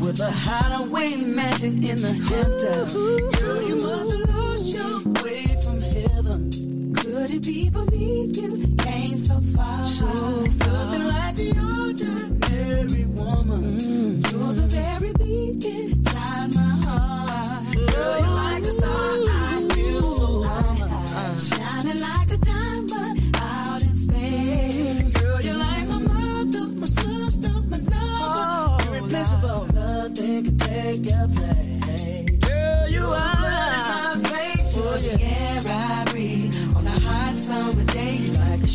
[0.00, 2.94] With a hideaway mansion in the Hamptons.
[3.40, 6.94] Girl, you must have lost your way from heaven.
[6.94, 8.26] Could it be for me?
[8.32, 9.86] You came so far.
[9.86, 11.50] So nothing like the
[11.82, 14.22] ordinary woman.
[14.22, 14.71] You're the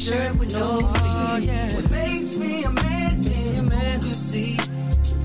[0.07, 1.75] shirt with no sleeves.
[1.75, 4.57] What makes me a man, me a man could see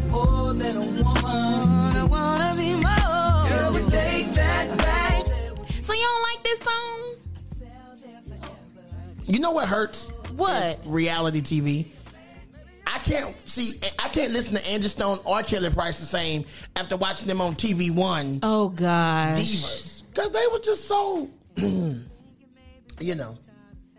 [0.08, 1.24] more than a woman.
[1.24, 3.48] I wanna be more.
[3.48, 5.26] Girl, we take that back.
[5.82, 7.14] So you don't like this song?
[9.22, 10.08] You know what hurts?
[10.34, 10.80] What?
[10.84, 11.86] Reality TV.
[12.84, 13.74] I can't see.
[14.00, 17.54] I can't listen to Angie Stone or Kelly Price the same after watching them on
[17.54, 21.30] TV One Oh God, Divas because they were just so.
[21.56, 23.38] you know.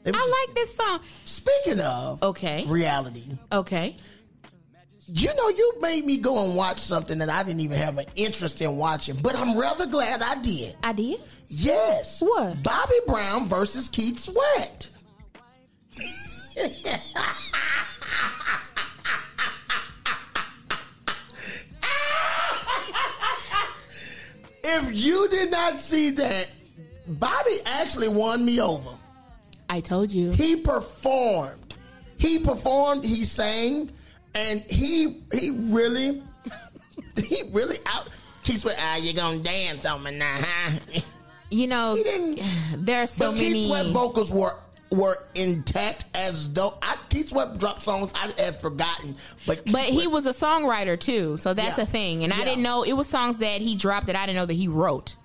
[0.05, 0.99] I like this song.
[1.25, 2.65] Speaking of Okay.
[2.67, 3.95] reality, Okay.
[5.07, 8.05] you know, you made me go and watch something that I didn't even have an
[8.15, 10.75] interest in watching, but I'm rather glad I did.
[10.83, 11.21] I did.
[11.47, 12.21] Yes.
[12.21, 12.61] What?
[12.63, 14.89] Bobby Brown versus Keith Sweat.
[24.63, 26.49] if you did not see that,
[27.07, 28.91] Bobby actually won me over.
[29.73, 30.29] I told you.
[30.31, 31.73] He performed.
[32.19, 33.89] He performed, he sang,
[34.35, 36.21] and he he really
[37.17, 38.07] he really out
[38.43, 40.99] Keith Sweat, ah, you gonna dance on me now, huh?
[41.49, 42.39] You know, He didn't
[42.85, 43.53] there's so but many.
[43.53, 44.55] Keith Sweat vocals were
[44.91, 49.15] were intact as though I, Keith Sweat dropped songs I had forgotten,
[49.47, 51.85] but Keith But he was a songwriter too, so that's Yeah.
[51.85, 52.23] the thing.
[52.23, 54.53] And I didn't know it was songs that he dropped that I didn't know that
[54.53, 55.15] he wrote.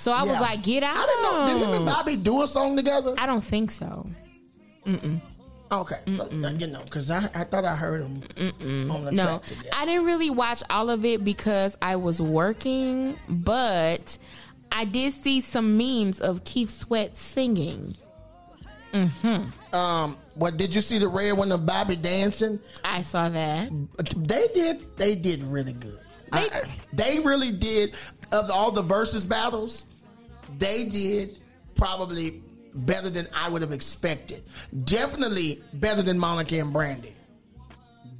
[0.00, 1.46] So I was like, "Get out!" I didn't know.
[1.46, 3.14] Did him and Bobby do a song together?
[3.18, 4.06] I don't think so.
[5.72, 8.22] Okay, you know, because I, I thought I heard him
[8.90, 9.68] on the No, track together.
[9.74, 14.18] I didn't really watch all of it because I was working, but
[14.72, 17.94] I did see some memes of Keith Sweat singing.
[18.92, 19.52] Mhm.
[19.72, 22.58] Um, what did you see the red one of Bobby dancing?
[22.84, 23.70] I saw that.
[24.16, 24.96] They did.
[24.96, 26.00] They did really good.
[26.32, 26.62] They- I-
[26.92, 27.94] they really did.
[28.32, 29.84] Of all the versus battles,
[30.58, 31.38] they did
[31.74, 32.42] probably
[32.74, 34.44] better than I would have expected.
[34.84, 37.14] Definitely better than Monica and Brandy.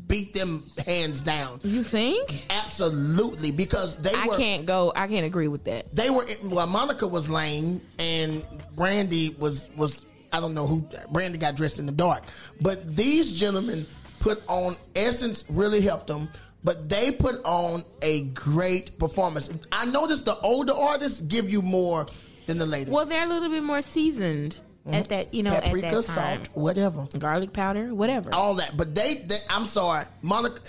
[0.09, 1.61] Beat them hands down.
[1.63, 2.45] You think?
[2.51, 4.37] Absolutely, because they I were.
[4.37, 4.93] can't go.
[4.97, 5.95] I can't agree with that.
[5.95, 6.67] They were well.
[6.67, 8.45] Monica was lame, and
[8.75, 10.05] Brandy was was.
[10.33, 10.85] I don't know who.
[11.13, 12.25] Brandy got dressed in the dark,
[12.61, 13.87] but these gentlemen
[14.19, 14.77] put on.
[14.97, 16.29] Essence really helped them,
[16.63, 19.53] but they put on a great performance.
[19.73, 22.07] I noticed the older artists give you more
[22.47, 22.91] than the later.
[22.91, 24.95] Well, they're a little bit more seasoned mm-hmm.
[24.95, 25.33] at that.
[25.35, 26.45] You know, Paprika, at that time.
[26.45, 28.35] salt, whatever, garlic powder, whatever.
[28.35, 28.77] all that.
[28.77, 30.61] But they, they I'm sorry, Monica.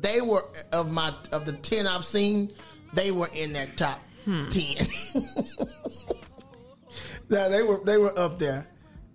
[0.00, 2.52] They were of my of the ten I've seen.
[2.92, 4.48] They were in that top hmm.
[4.48, 4.86] ten.
[7.28, 8.66] Yeah, they were they were up there.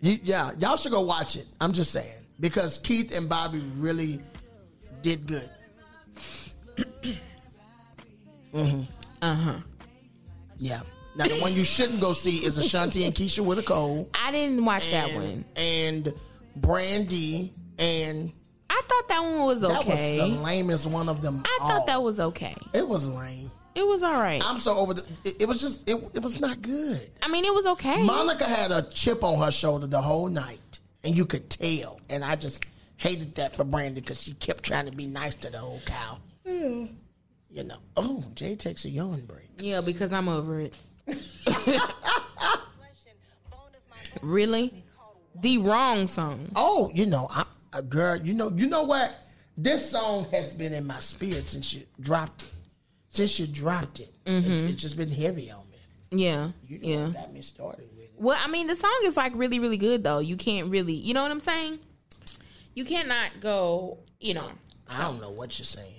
[0.01, 1.47] You, yeah, y'all should go watch it.
[1.61, 4.21] I'm just saying because Keith and Bobby really
[5.01, 5.49] did good.
[8.51, 8.81] Hmm
[9.21, 9.59] Uh huh.
[10.57, 10.81] Yeah.
[11.15, 14.09] Now the one you shouldn't go see is Ashanti and Keyshia with a cold.
[14.13, 15.43] I didn't watch that one.
[15.55, 16.13] And
[16.55, 18.31] Brandy and
[18.69, 19.73] I thought that one was okay.
[19.73, 21.43] that was the lamest one of them.
[21.45, 21.67] I all.
[21.67, 22.55] thought that was okay.
[22.73, 23.51] it was lame.
[23.75, 24.41] It was all right.
[24.45, 25.03] I'm so over the.
[25.23, 27.09] It, it was just it, it was not good.
[27.21, 28.03] I mean, it was okay.
[28.03, 31.99] Monica had a chip on her shoulder the whole night, and you could tell.
[32.09, 32.65] And I just
[32.97, 36.17] hated that for Brandy because she kept trying to be nice to the old cow.
[36.49, 37.77] You know.
[37.97, 39.49] Oh, Jaie takes a yawn break.
[39.59, 40.73] yeah, because I'm over it.
[44.21, 44.83] really?
[45.41, 46.51] The wrong song.
[46.55, 48.17] Oh, you know, I, a girl.
[48.17, 49.15] You know, you know what?
[49.57, 52.49] This song has been in my spirit since you dropped it.
[53.09, 54.67] Since you dropped it, it's, mm-hmm.
[54.67, 55.77] it's just been heavy on me.
[56.23, 56.51] Yeah.
[56.67, 57.03] You know yeah.
[57.05, 58.11] what got me started with it.
[58.15, 60.19] Well, I mean, the song is like really, really good though.
[60.19, 61.79] You can't really, you know what I'm saying?
[62.75, 64.49] You cannot go, you know.
[64.87, 65.98] I don't know what you're saying.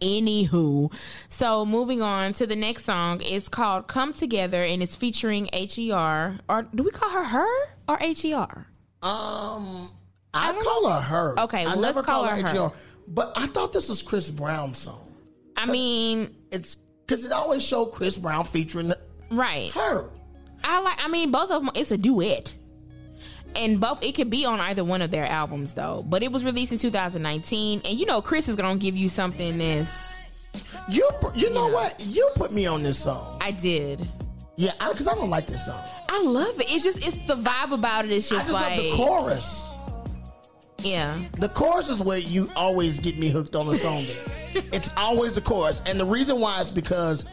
[0.00, 0.92] Anywho,
[1.28, 6.38] so moving on to the next song, it's called "Come Together" and it's featuring Her.
[6.48, 8.66] Or do we call her her or Her?
[9.02, 9.90] Um,
[10.32, 11.40] I, don't call her her.
[11.40, 12.66] Okay, I let's call her her.
[12.66, 12.72] HR.
[13.06, 15.12] But I thought this was Chris Brown's song.
[15.56, 16.76] I mean, It's
[17.06, 18.92] because it always showed Chris Brown featuring
[19.30, 19.70] right.
[19.72, 20.10] her.
[20.64, 21.04] I like.
[21.04, 21.70] I mean, both of them.
[21.74, 22.54] It's a duet,
[23.56, 26.04] and both it could be on either one of their albums though.
[26.06, 29.58] But it was released in 2019, and you know Chris is gonna give you something
[29.58, 30.14] that's.
[30.88, 32.00] You you know what?
[32.04, 33.38] You put me on this song.
[33.40, 34.06] I did.
[34.56, 35.80] Yeah, because I, don't like this song.
[36.08, 36.70] I love it.
[36.70, 38.12] It's just it's the vibe about it.
[38.12, 39.70] It's just, I just, like love the chorus.
[40.78, 41.18] yeah.
[41.38, 44.04] The chorus is where you always get me hooked on the song.
[44.72, 47.24] it's always the chorus, and the reason why is because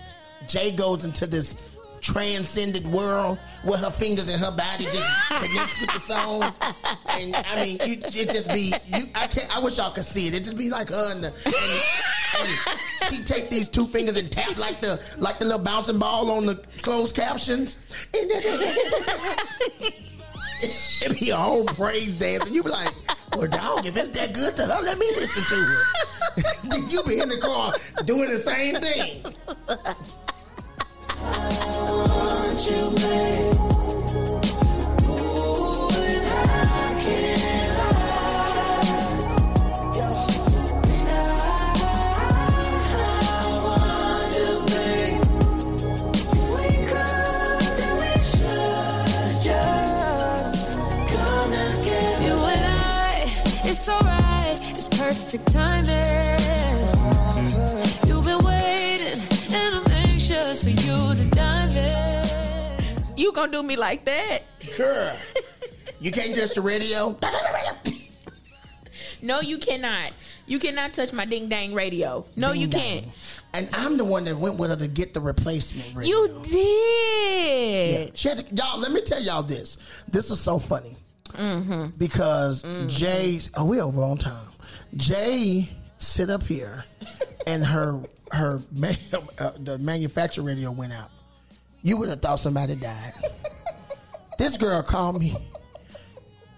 [0.46, 1.56] Jaie goes into this
[2.02, 6.44] transcended world where her fingers and her body just connects with the song.
[7.10, 9.06] And I mean, you, it just be you.
[9.16, 9.56] I can't.
[9.56, 10.34] I wish y'all could see it.
[10.34, 11.34] It just be like her and the.
[11.46, 11.56] And,
[12.40, 12.50] and
[13.10, 16.46] she take these two fingers and tap like the like the little bouncing ball on
[16.46, 17.78] the closed captions.
[18.14, 18.76] And then,
[21.04, 22.94] It'd be a whole praise dance, and you be like,
[23.36, 25.86] "Well, dog, if it's that good to her, let me listen to it."
[26.92, 27.74] You be in the car
[28.06, 29.24] doing the same thing.
[55.02, 56.38] Perfect timing.
[58.08, 59.22] You've been waiting,
[59.54, 61.31] and I'm anxious for you to.
[63.22, 64.40] You gonna do me like that?
[64.76, 65.16] Girl,
[66.00, 67.16] you can't touch the radio.
[69.22, 70.12] No, you cannot.
[70.48, 72.26] You cannot touch my ding dang radio.
[72.36, 73.04] No, you Ding can't.
[73.06, 73.14] dong.
[73.54, 76.24] And I'm the one that went with her to get the replacement radio.
[76.24, 78.06] You did.
[78.06, 78.12] Yeah.
[78.16, 79.78] She had to, y'all, let me tell y'all this.
[80.10, 80.98] This was so funny.
[82.00, 84.48] Because Jaie's, oh, we over on time.
[84.96, 85.68] Jaie
[85.98, 86.86] sit up here
[87.46, 88.00] and her,
[88.32, 88.62] her,
[89.38, 91.12] uh, the manufacturer radio went out.
[91.84, 93.14] You would have thought somebody died.
[94.38, 95.36] this girl called me,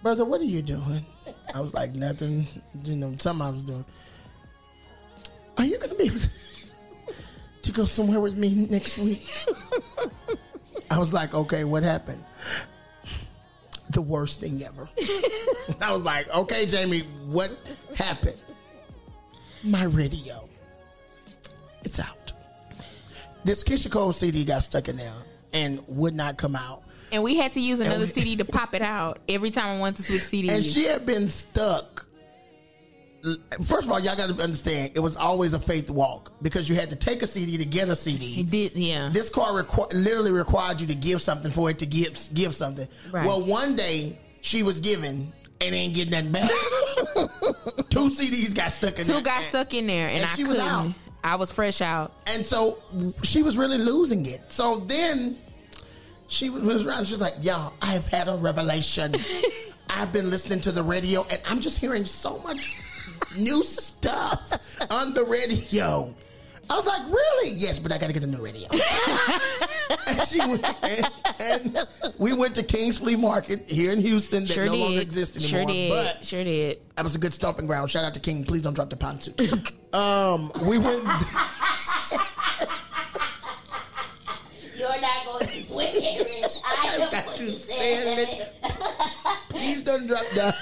[0.02, 1.06] brother, what are you doing?
[1.54, 2.48] I was like, nothing,
[2.84, 3.86] you know, something I was doing.
[5.58, 6.30] Are you going to be able to,
[7.62, 9.30] to go somewhere with me next week?
[10.92, 12.24] I was like, okay, what happened?
[13.92, 14.90] The worst thing ever.
[15.82, 17.52] I was like, okay, Jamie, what
[17.96, 18.42] happened?
[19.64, 20.50] My radio.
[23.46, 25.14] This Keyshia Cole CD got stuck in there
[25.52, 26.84] and would not come out.
[27.12, 29.80] And we had to use another we- CD to pop it out every time I
[29.80, 30.50] wanted to switch CDs.
[30.52, 32.06] And she had been stuck.
[33.66, 36.76] First of all, y'all got to understand, it was always a faith walk because you
[36.76, 38.41] had to take a CD to get a CD.
[38.41, 39.10] It did, yeah.
[39.14, 42.86] This car requ- literally required you to give something for it to give give something.
[43.14, 43.26] Right.
[43.26, 45.32] Well, one day she was giving
[45.62, 46.50] and ain't getting nothing back.
[47.89, 49.22] Two CDs got stuck in Two there.
[49.22, 50.70] got And- stuck in there, and, and I she was couldn't.
[50.72, 50.94] out.
[51.24, 52.12] I was fresh out.
[52.28, 52.80] And so
[53.24, 54.42] she was really losing it.
[54.50, 55.38] So then
[56.28, 57.08] she was, around.
[57.08, 59.16] She's like, "Y'all, I've had a revelation.
[59.90, 62.76] I've been listening to the radio, and I'm just hearing so much
[63.38, 66.14] new stuff on the radio."
[66.70, 67.51] I was like, "Really?
[67.51, 68.68] Yes, but I got to get a new radio."
[70.07, 71.05] and she went, and,
[71.39, 71.88] and
[72.18, 74.80] we went to King's Flea Market here in Houston that Sure no did.
[74.80, 75.68] longer exists anymore.
[75.70, 75.89] Sure did.
[75.89, 76.80] But sure did.
[76.95, 77.91] that was a good stomping ground.
[77.91, 78.43] Shout out to King.
[78.45, 79.39] Please don't drop the pound suit.
[79.93, 81.03] um, we went.
[84.76, 86.57] You're not going to win it.
[86.66, 88.28] I know got what you you said.
[88.30, 88.53] it.
[89.49, 90.55] Please don't drop the.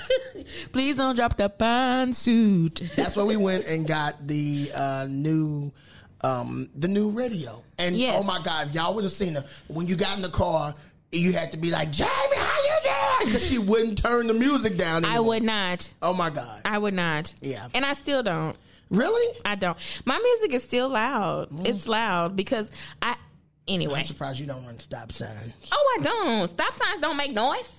[0.74, 2.94] Please don't drop the pantsuit.
[2.96, 5.72] That's where we went and got the uh, new,
[6.24, 7.64] um, the new radio.
[7.78, 8.16] And Yes.
[8.20, 10.76] oh my God, y'all would have seen her when you got in the car.
[11.12, 13.26] You had to be like, Jamie, how you doing?
[13.34, 15.04] Because she wouldn't turn the music down.
[15.04, 15.92] I would not.
[16.02, 16.62] Oh my God.
[16.64, 17.34] I would not.
[17.42, 17.68] Yeah.
[17.74, 18.56] And I still don't.
[18.90, 19.38] Really?
[19.44, 19.78] I don't.
[20.06, 21.50] My music is still loud.
[21.68, 23.16] It's loud because I.
[23.68, 24.00] Anyway.
[24.00, 25.54] I'm surprised you don't run stop signs.
[25.72, 26.48] Oh, I don't.
[26.50, 27.72] Stop signs don't make noise.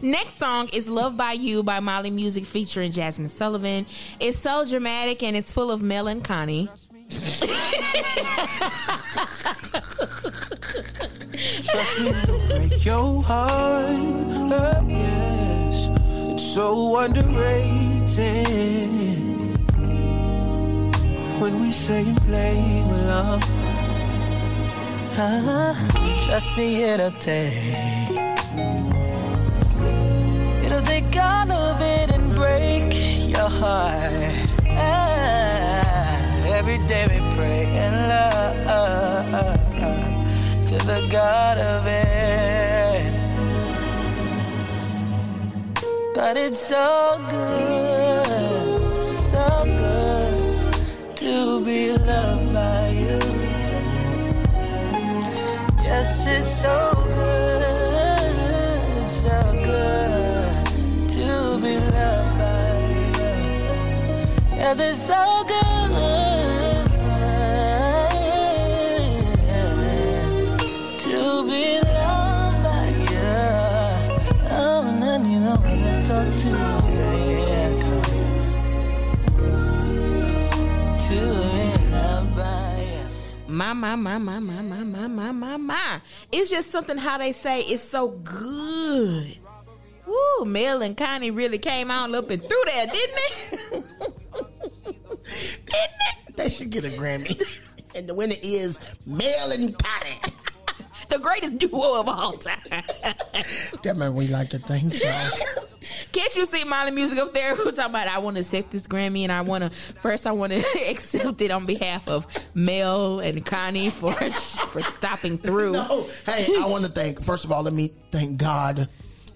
[0.00, 3.86] Next song is Love by You by Mali Music featuring Jazmine Sullivan.
[4.20, 6.68] It's so dramatic and it's full of melancholy.
[11.64, 12.12] Trust me,
[12.48, 13.90] break your heart.
[13.90, 15.90] Oh, yes,
[16.32, 18.08] it's so underrated.
[21.40, 23.42] When we say and play with love,
[25.18, 25.74] Uh-huh.
[26.26, 28.27] Trust me, it'll take.
[30.70, 32.92] It'll take all of it and break
[33.26, 34.12] your heart.
[34.68, 38.56] Ah, every day we pray and love
[40.66, 43.12] to the God of it.
[46.14, 50.74] But it's so good, so good.
[51.16, 53.20] To be loved by you.
[55.82, 56.97] Yes, it's so
[64.68, 65.54] Yes, it's so good.
[83.48, 86.00] My, my, my, my, my, my, my, my, my, my.
[86.30, 89.38] It's just something how they say it's so good.
[90.06, 93.16] Woo, Mel and Connie really came out up and through there, didn't
[93.72, 93.82] they?
[96.52, 97.42] They should get a Grammy.
[97.94, 100.32] and the winner is Mel and Connie.
[101.10, 102.58] the greatest duo of all time.
[103.82, 105.30] That man we like to think so.
[106.12, 108.86] Can't you see Mali Music up there who talking about I want to accept this
[108.86, 113.20] Grammy and I want to first I want to accept it on behalf of Mel
[113.20, 115.72] and Connie for for stopping through.
[115.72, 118.88] No, hey, I want to thank, first of all, let me thank God.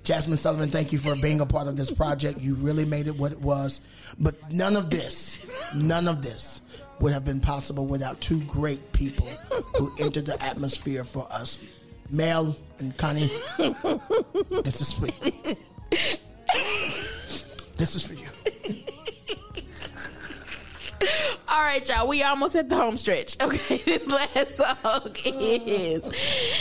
[0.04, 2.40] Jazmine Sullivan, thank you for being a part of this project.
[2.40, 3.82] You really made it what it was.
[4.18, 6.61] But none of this, none of this
[7.03, 9.26] would have been possible without two great people
[9.76, 11.59] who entered the atmosphere for us.
[12.11, 13.30] Mel and Connie,
[14.62, 15.32] this is for you.
[17.76, 18.26] This is for you.
[21.48, 22.07] All right, y'all.
[22.07, 23.36] We almost at the home stretch.
[23.40, 26.09] Okay, this last song is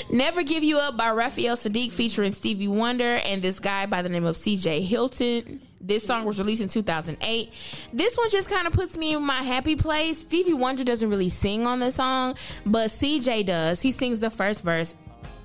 [0.10, 4.10] "Never Give You Up" by Raphael Saadiq featuring Stevie Wonder and this guy by the
[4.10, 4.82] name of C.J.
[4.82, 5.62] Hilton.
[5.84, 7.52] This song was released in 2008.
[7.92, 10.22] This one just kind of puts me in my happy place.
[10.22, 13.82] Stevie Wonder doesn't really sing on this song, but CJ does.
[13.82, 14.94] He sings the first verse.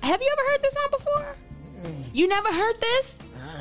[0.03, 1.35] Have you ever heard this song before?
[2.13, 3.15] You never heard this?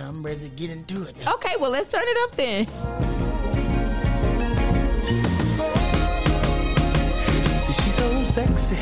[0.04, 1.16] I'm ready to get into it.
[1.24, 1.34] now.
[1.34, 2.66] Okay, well let's turn it up then.
[7.56, 8.76] See, she's so sexy.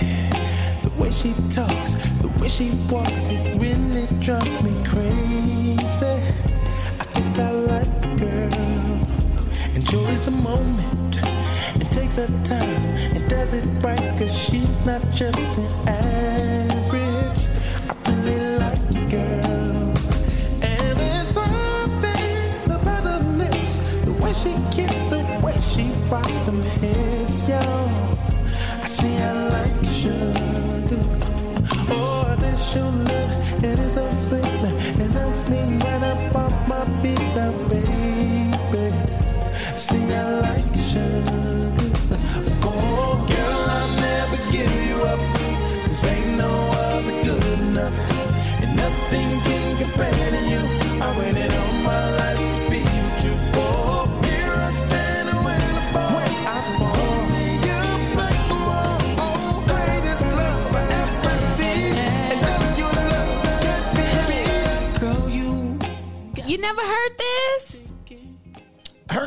[0.83, 5.24] The way she talks, the way she walks, it really drives me crazy.
[7.37, 9.75] Like the girl.
[9.75, 11.21] Enjoys the moment
[11.75, 17.04] and takes her time and does it right, cause she's not just an average.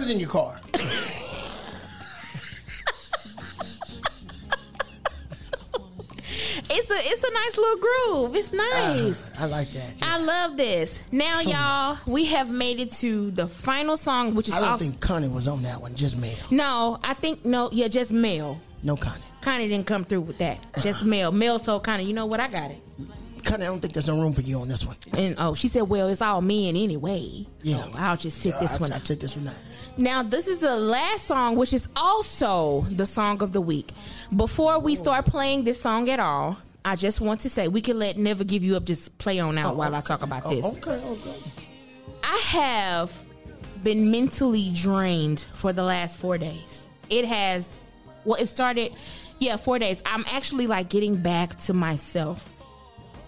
[0.09, 0.59] It in your car.
[6.69, 8.35] It's a it's a nice little groove.
[8.35, 9.31] It's ah, nice.
[9.39, 9.89] I like that.
[10.01, 11.01] I love this.
[11.11, 11.49] Now, hmm.
[11.49, 14.99] y'all, we have made it to the final song, which is I don't also think
[14.99, 16.35] Connie was on that one, just Mel.
[16.51, 16.99] no.
[17.03, 17.69] I think no.
[17.71, 18.59] Yeah, just Mel.
[18.83, 19.23] No Connie.
[19.41, 20.59] Connie didn't come through with that.
[20.81, 21.31] Just Mel.
[21.31, 22.39] Mel told Connie, you know what?
[22.39, 22.83] I got it.
[23.43, 24.97] Connie, I don't think there's no room for you on this one.
[25.13, 27.45] And oh, she said, well, it's all men anyway.
[27.61, 27.83] Yeah.
[27.83, 29.05] So I'll just sit this I, one I out.
[29.05, 29.55] take this one out.
[29.97, 33.91] Now, this is the last song, which is also the song of the week.
[34.35, 37.97] Before we start playing this song at all, I just want to say we can
[37.97, 40.49] let Never Give You Up just play on out oh, while I talk about Oh,
[40.55, 40.63] this.
[40.65, 41.35] Oh, okay, oh, okay.
[42.23, 43.25] I have
[43.83, 46.85] been mentally drained for the last four days.
[47.09, 47.79] It has,
[48.23, 48.93] well, it started,
[49.39, 50.01] yeah, four days.
[50.05, 52.53] I'm actually like getting back to myself.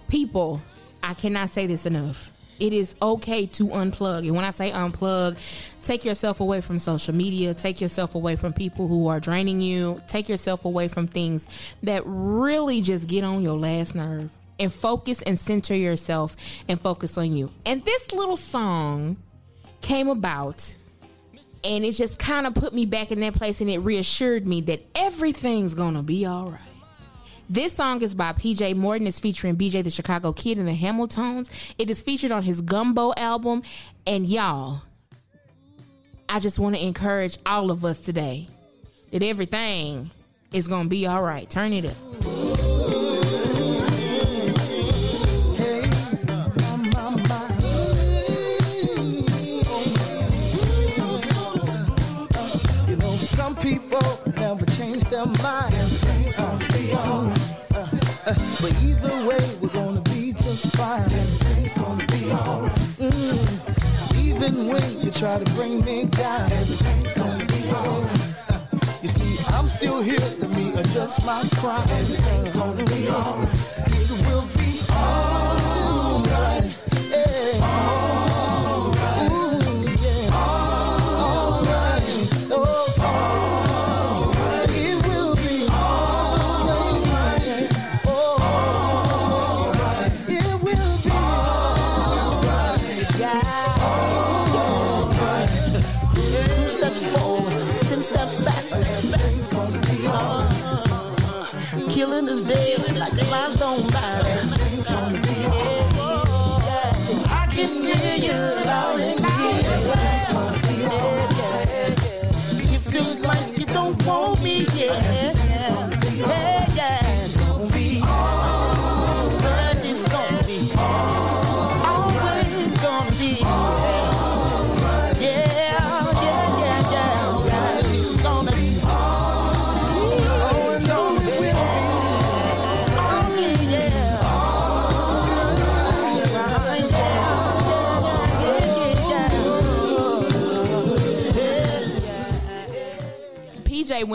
[0.08, 0.62] People,
[1.02, 2.29] I cannot say this enough.
[2.60, 4.20] It is okay to unplug.
[4.20, 5.38] And when I say unplug,
[5.84, 10.02] take yourself away from social media, take yourself away from people who are draining you,
[10.08, 11.48] take yourself away from things
[11.84, 14.30] that really just get on your last nerve
[14.60, 16.36] and focus and center yourself
[16.68, 17.52] and focus on you.
[17.66, 19.18] And this little song
[19.82, 20.76] came about
[21.64, 24.62] and it just kind of put me back in that place and it reassured me
[24.62, 26.79] that everything's gonna be all right.
[27.52, 29.08] This song is by PJ Morton.
[29.08, 31.50] It's featuring BJ the Chicago Kid and the Hamiltons.
[31.80, 33.64] It is featured on his Gumbo album.
[34.06, 34.84] And y'all,
[36.30, 38.48] I just want to encourage all of us today
[39.12, 40.12] that everything
[40.54, 41.50] is going to be all right.
[41.50, 41.96] Turn it up.
[52.88, 52.96] You
[58.62, 61.04] But either way, we're gonna be just fine.
[61.04, 62.76] Everything's gonna be alright.
[63.00, 64.18] Mm.
[64.18, 69.02] Even when you try to bring me down, everything's gonna be alright.
[69.02, 70.20] You see, I'm still here.
[70.40, 71.84] Let me adjust my crown.
[71.90, 74.09] Everything's gonna be alright.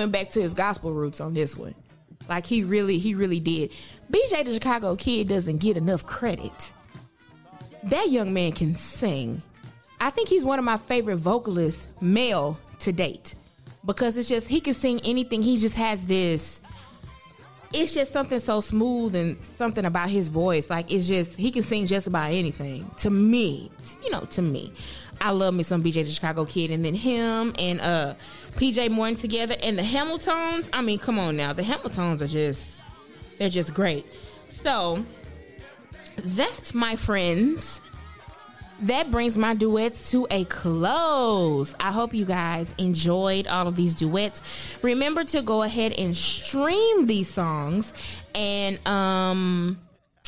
[0.05, 1.75] Went back to his gospel roots on this one.
[2.29, 3.71] Like he really, he really did.
[4.11, 6.73] BJ the Chicago Kid doesn't get enough credit.
[7.85, 9.43] That young man can sing.
[10.01, 13.35] I think he's one of my favorite vocalists, male to date,
[13.85, 15.43] because it's just he can sing anything.
[15.43, 16.61] He just has this.
[17.73, 20.69] It's just something so smooth and something about his voice.
[20.69, 22.91] Like it's just he can sing just about anything.
[22.99, 23.71] To me,
[24.03, 24.73] you know, to me,
[25.21, 28.15] I love me some BJ the Chicago Kid, and then him and uh
[28.57, 30.69] PJ Morton together, and the Hamiltons.
[30.73, 32.83] I mean, come on now, the Hamiltons are just
[33.39, 34.07] they're just great.
[34.49, 35.05] So
[36.19, 37.81] that, my friends,
[38.83, 41.75] that brings my duets to a close.
[41.81, 44.43] I hope you guys enjoyed all of these duets.
[44.83, 47.93] Remember to go ahead and stream these songs
[48.35, 49.81] and um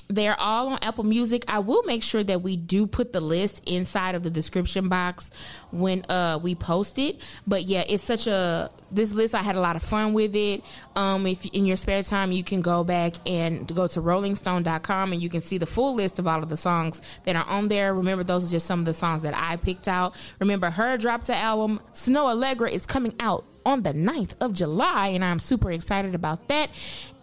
[0.08, 1.44] they're all on Apple Music.
[1.48, 5.30] I will make sure that we do put the list inside of the description box
[5.70, 7.20] when uh we post it.
[7.46, 10.62] But yeah, it's such a this list I had a lot of fun with it.
[10.94, 15.22] Um if in your spare time you can go back and go to rollingstone.com and
[15.22, 17.94] you can see the full list of all of the songs that are on there.
[17.94, 20.14] Remember those are just some of the songs that I picked out.
[20.40, 25.08] Remember her dropped the album Snoh Aalegra is coming out on the 9th of July,
[25.08, 26.70] and I'm super excited about that.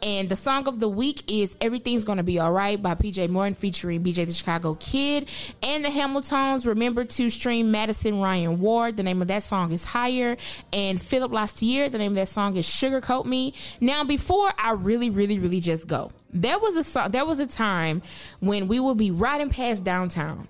[0.01, 4.03] And the song of the week is Everything's Gonna Be Alright by PJ Morton featuring
[4.03, 5.29] BJ the Chicago Kid
[5.63, 6.65] and the Hamiltons.
[6.65, 8.97] Remember to stream Madison Ryann Ward.
[8.97, 10.35] The name of that song is Higher.
[10.73, 13.53] And Philip Lassiter, the name of that song is Sugarcoat Me.
[13.79, 17.47] Now, before I really, really, really just go, there was a song, there was a
[17.47, 18.01] time
[18.41, 20.49] when we will be riding past downtown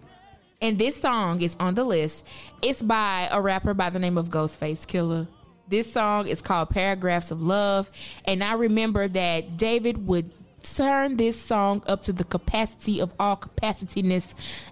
[0.64, 2.26] and this song is on the list.
[2.62, 5.28] It's by a rapper by the name of Ghostface Killah.
[5.68, 7.90] This song is called Paragraphs of Love.
[8.26, 10.32] And I remember that David would
[10.64, 14.26] turn this song up to the capacity of all capacityness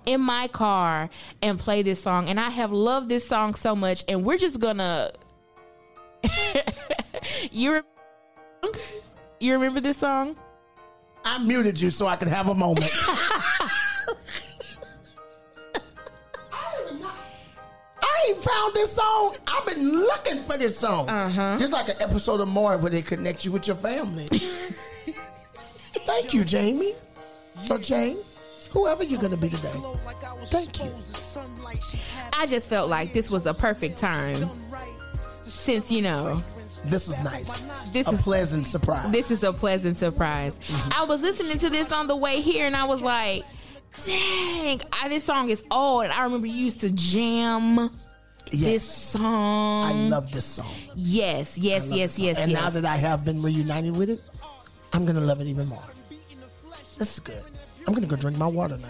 [0.06, 1.10] in my car
[1.42, 2.30] and play this song.
[2.30, 4.04] And I have loved this song so much.
[4.08, 5.12] And we're just gonna.
[7.52, 8.72] you, re-
[9.40, 10.36] you remember this song?
[11.24, 12.92] I muted you so I could have a moment.
[18.22, 19.36] I ain't found this song.
[19.48, 21.10] I've been looking for this song.
[21.10, 21.58] Uh-huh.
[21.60, 24.28] Just like an episode of More where they connect you with your family.
[26.06, 26.94] Thank you, Jamie.
[27.70, 28.18] Or Jane.
[28.72, 29.74] Whoever you're going to be today.
[30.46, 30.92] Thank you.
[32.34, 34.36] I just felt like this was a perfect time
[35.44, 36.42] since, you know,
[36.86, 37.62] This is nice.
[37.92, 39.12] This a is- pleasant surprise.
[39.12, 40.60] this is a pleasant surprise.
[40.96, 43.44] I was listening to this on the way here and I was like,
[44.06, 46.04] dang, I, this song is old.
[46.06, 47.90] And I remember you used to jam
[48.52, 48.84] this yes.
[48.86, 49.90] song.
[49.90, 50.72] I love this song.
[50.96, 52.62] Yes, yes, yes, yes, And yes.
[52.62, 54.22] now that I have been reunited with it,
[54.94, 55.84] I'm going to love it even more.
[56.98, 57.44] This is good.
[57.88, 58.90] I'm going to go drink my water now.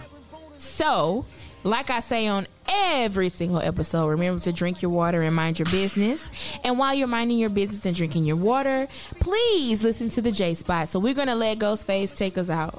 [0.58, 1.24] So,
[1.64, 5.66] like I say on every single episode, remember to drink your water and mind your
[5.66, 6.22] business.
[6.64, 8.88] And while you're minding your business and drinking your water,
[9.20, 10.88] please listen to the J Spot.
[10.88, 12.78] So we're gonna let Ghostface take us out.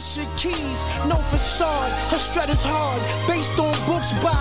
[0.00, 4.32] Alicia Keys, no facade, her strut is hard, based on books by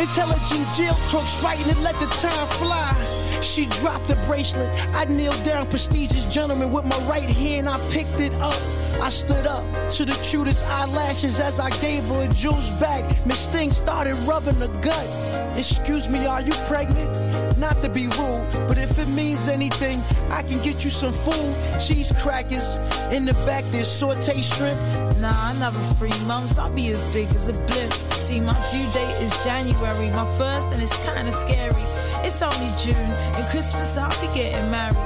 [0.00, 2.94] intelligent jail crooks, writing it, let the time fly.
[3.42, 8.20] She dropped the bracelet, I kneeled down, prestigious gentleman with my right hand, I picked
[8.20, 8.87] it up.
[9.00, 13.04] I stood up to the cutest eyelashes as I gave her a juice back.
[13.26, 15.08] Miss Thing started rubbing the gut.
[15.56, 17.58] Excuse me, are you pregnant?
[17.58, 20.00] Not to be rude, but if it means anything,
[20.30, 21.80] I can get you some food.
[21.80, 22.78] Cheese crackers.
[23.12, 24.78] In the back, there's saute shrimp.
[25.18, 26.12] Nah, I never free.
[26.26, 27.92] Mums, I'll be as big as a blimp.
[27.92, 31.82] See, my due date is January, my first, and it's kinda scary.
[32.26, 34.96] It's only June, and Christmas I'll be getting married,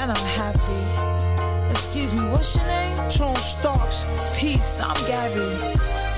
[0.00, 1.21] and I'm happy.
[2.12, 3.08] What's your name?
[3.08, 4.04] Tone Starks.
[4.36, 5.48] Peace, I'm Gabby.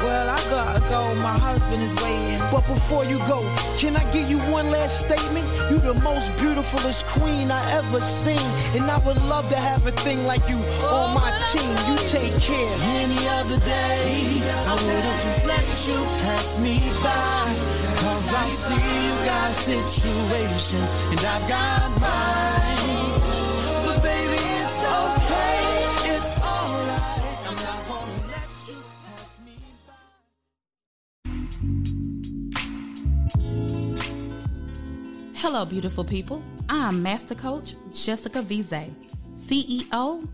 [0.02, 2.42] Well, I gotta go, my husband is waiting.
[2.50, 3.46] But before you go,
[3.78, 5.46] can I give you one last statement?
[5.70, 8.42] You the most beautifulest queen I ever seen.
[8.74, 10.58] And I would love to have a thing like you
[10.90, 11.70] on my team.
[11.86, 12.74] You take care.
[12.98, 17.54] Any other day, I would've just let you pass me by.
[18.02, 23.03] Cause I see you got situations, and I've got mine.
[35.44, 36.42] Hello, beautiful people.
[36.70, 38.90] I'm Master Coach Jessica Vize,
[39.34, 40.26] CEO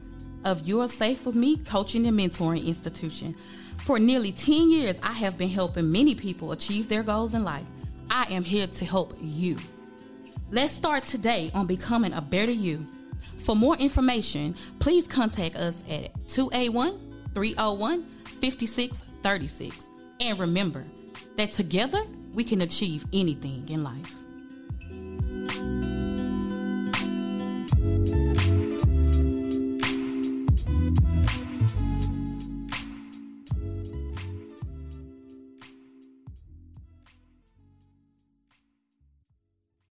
[0.45, 3.35] of You're Safe with Me Coaching and Mentoring Institution.
[3.79, 7.67] For nearly 10 years, I have been helping many people achieve their goals in life.
[8.09, 9.59] I am here to help you.
[10.53, 12.87] Let's start today on becoming a better you.
[13.39, 18.05] For more information, please contact us at 281 301
[18.41, 19.87] 5636.
[20.21, 20.85] And remember
[21.37, 24.20] that together we can achieve anything in life
[25.49, 26.00] you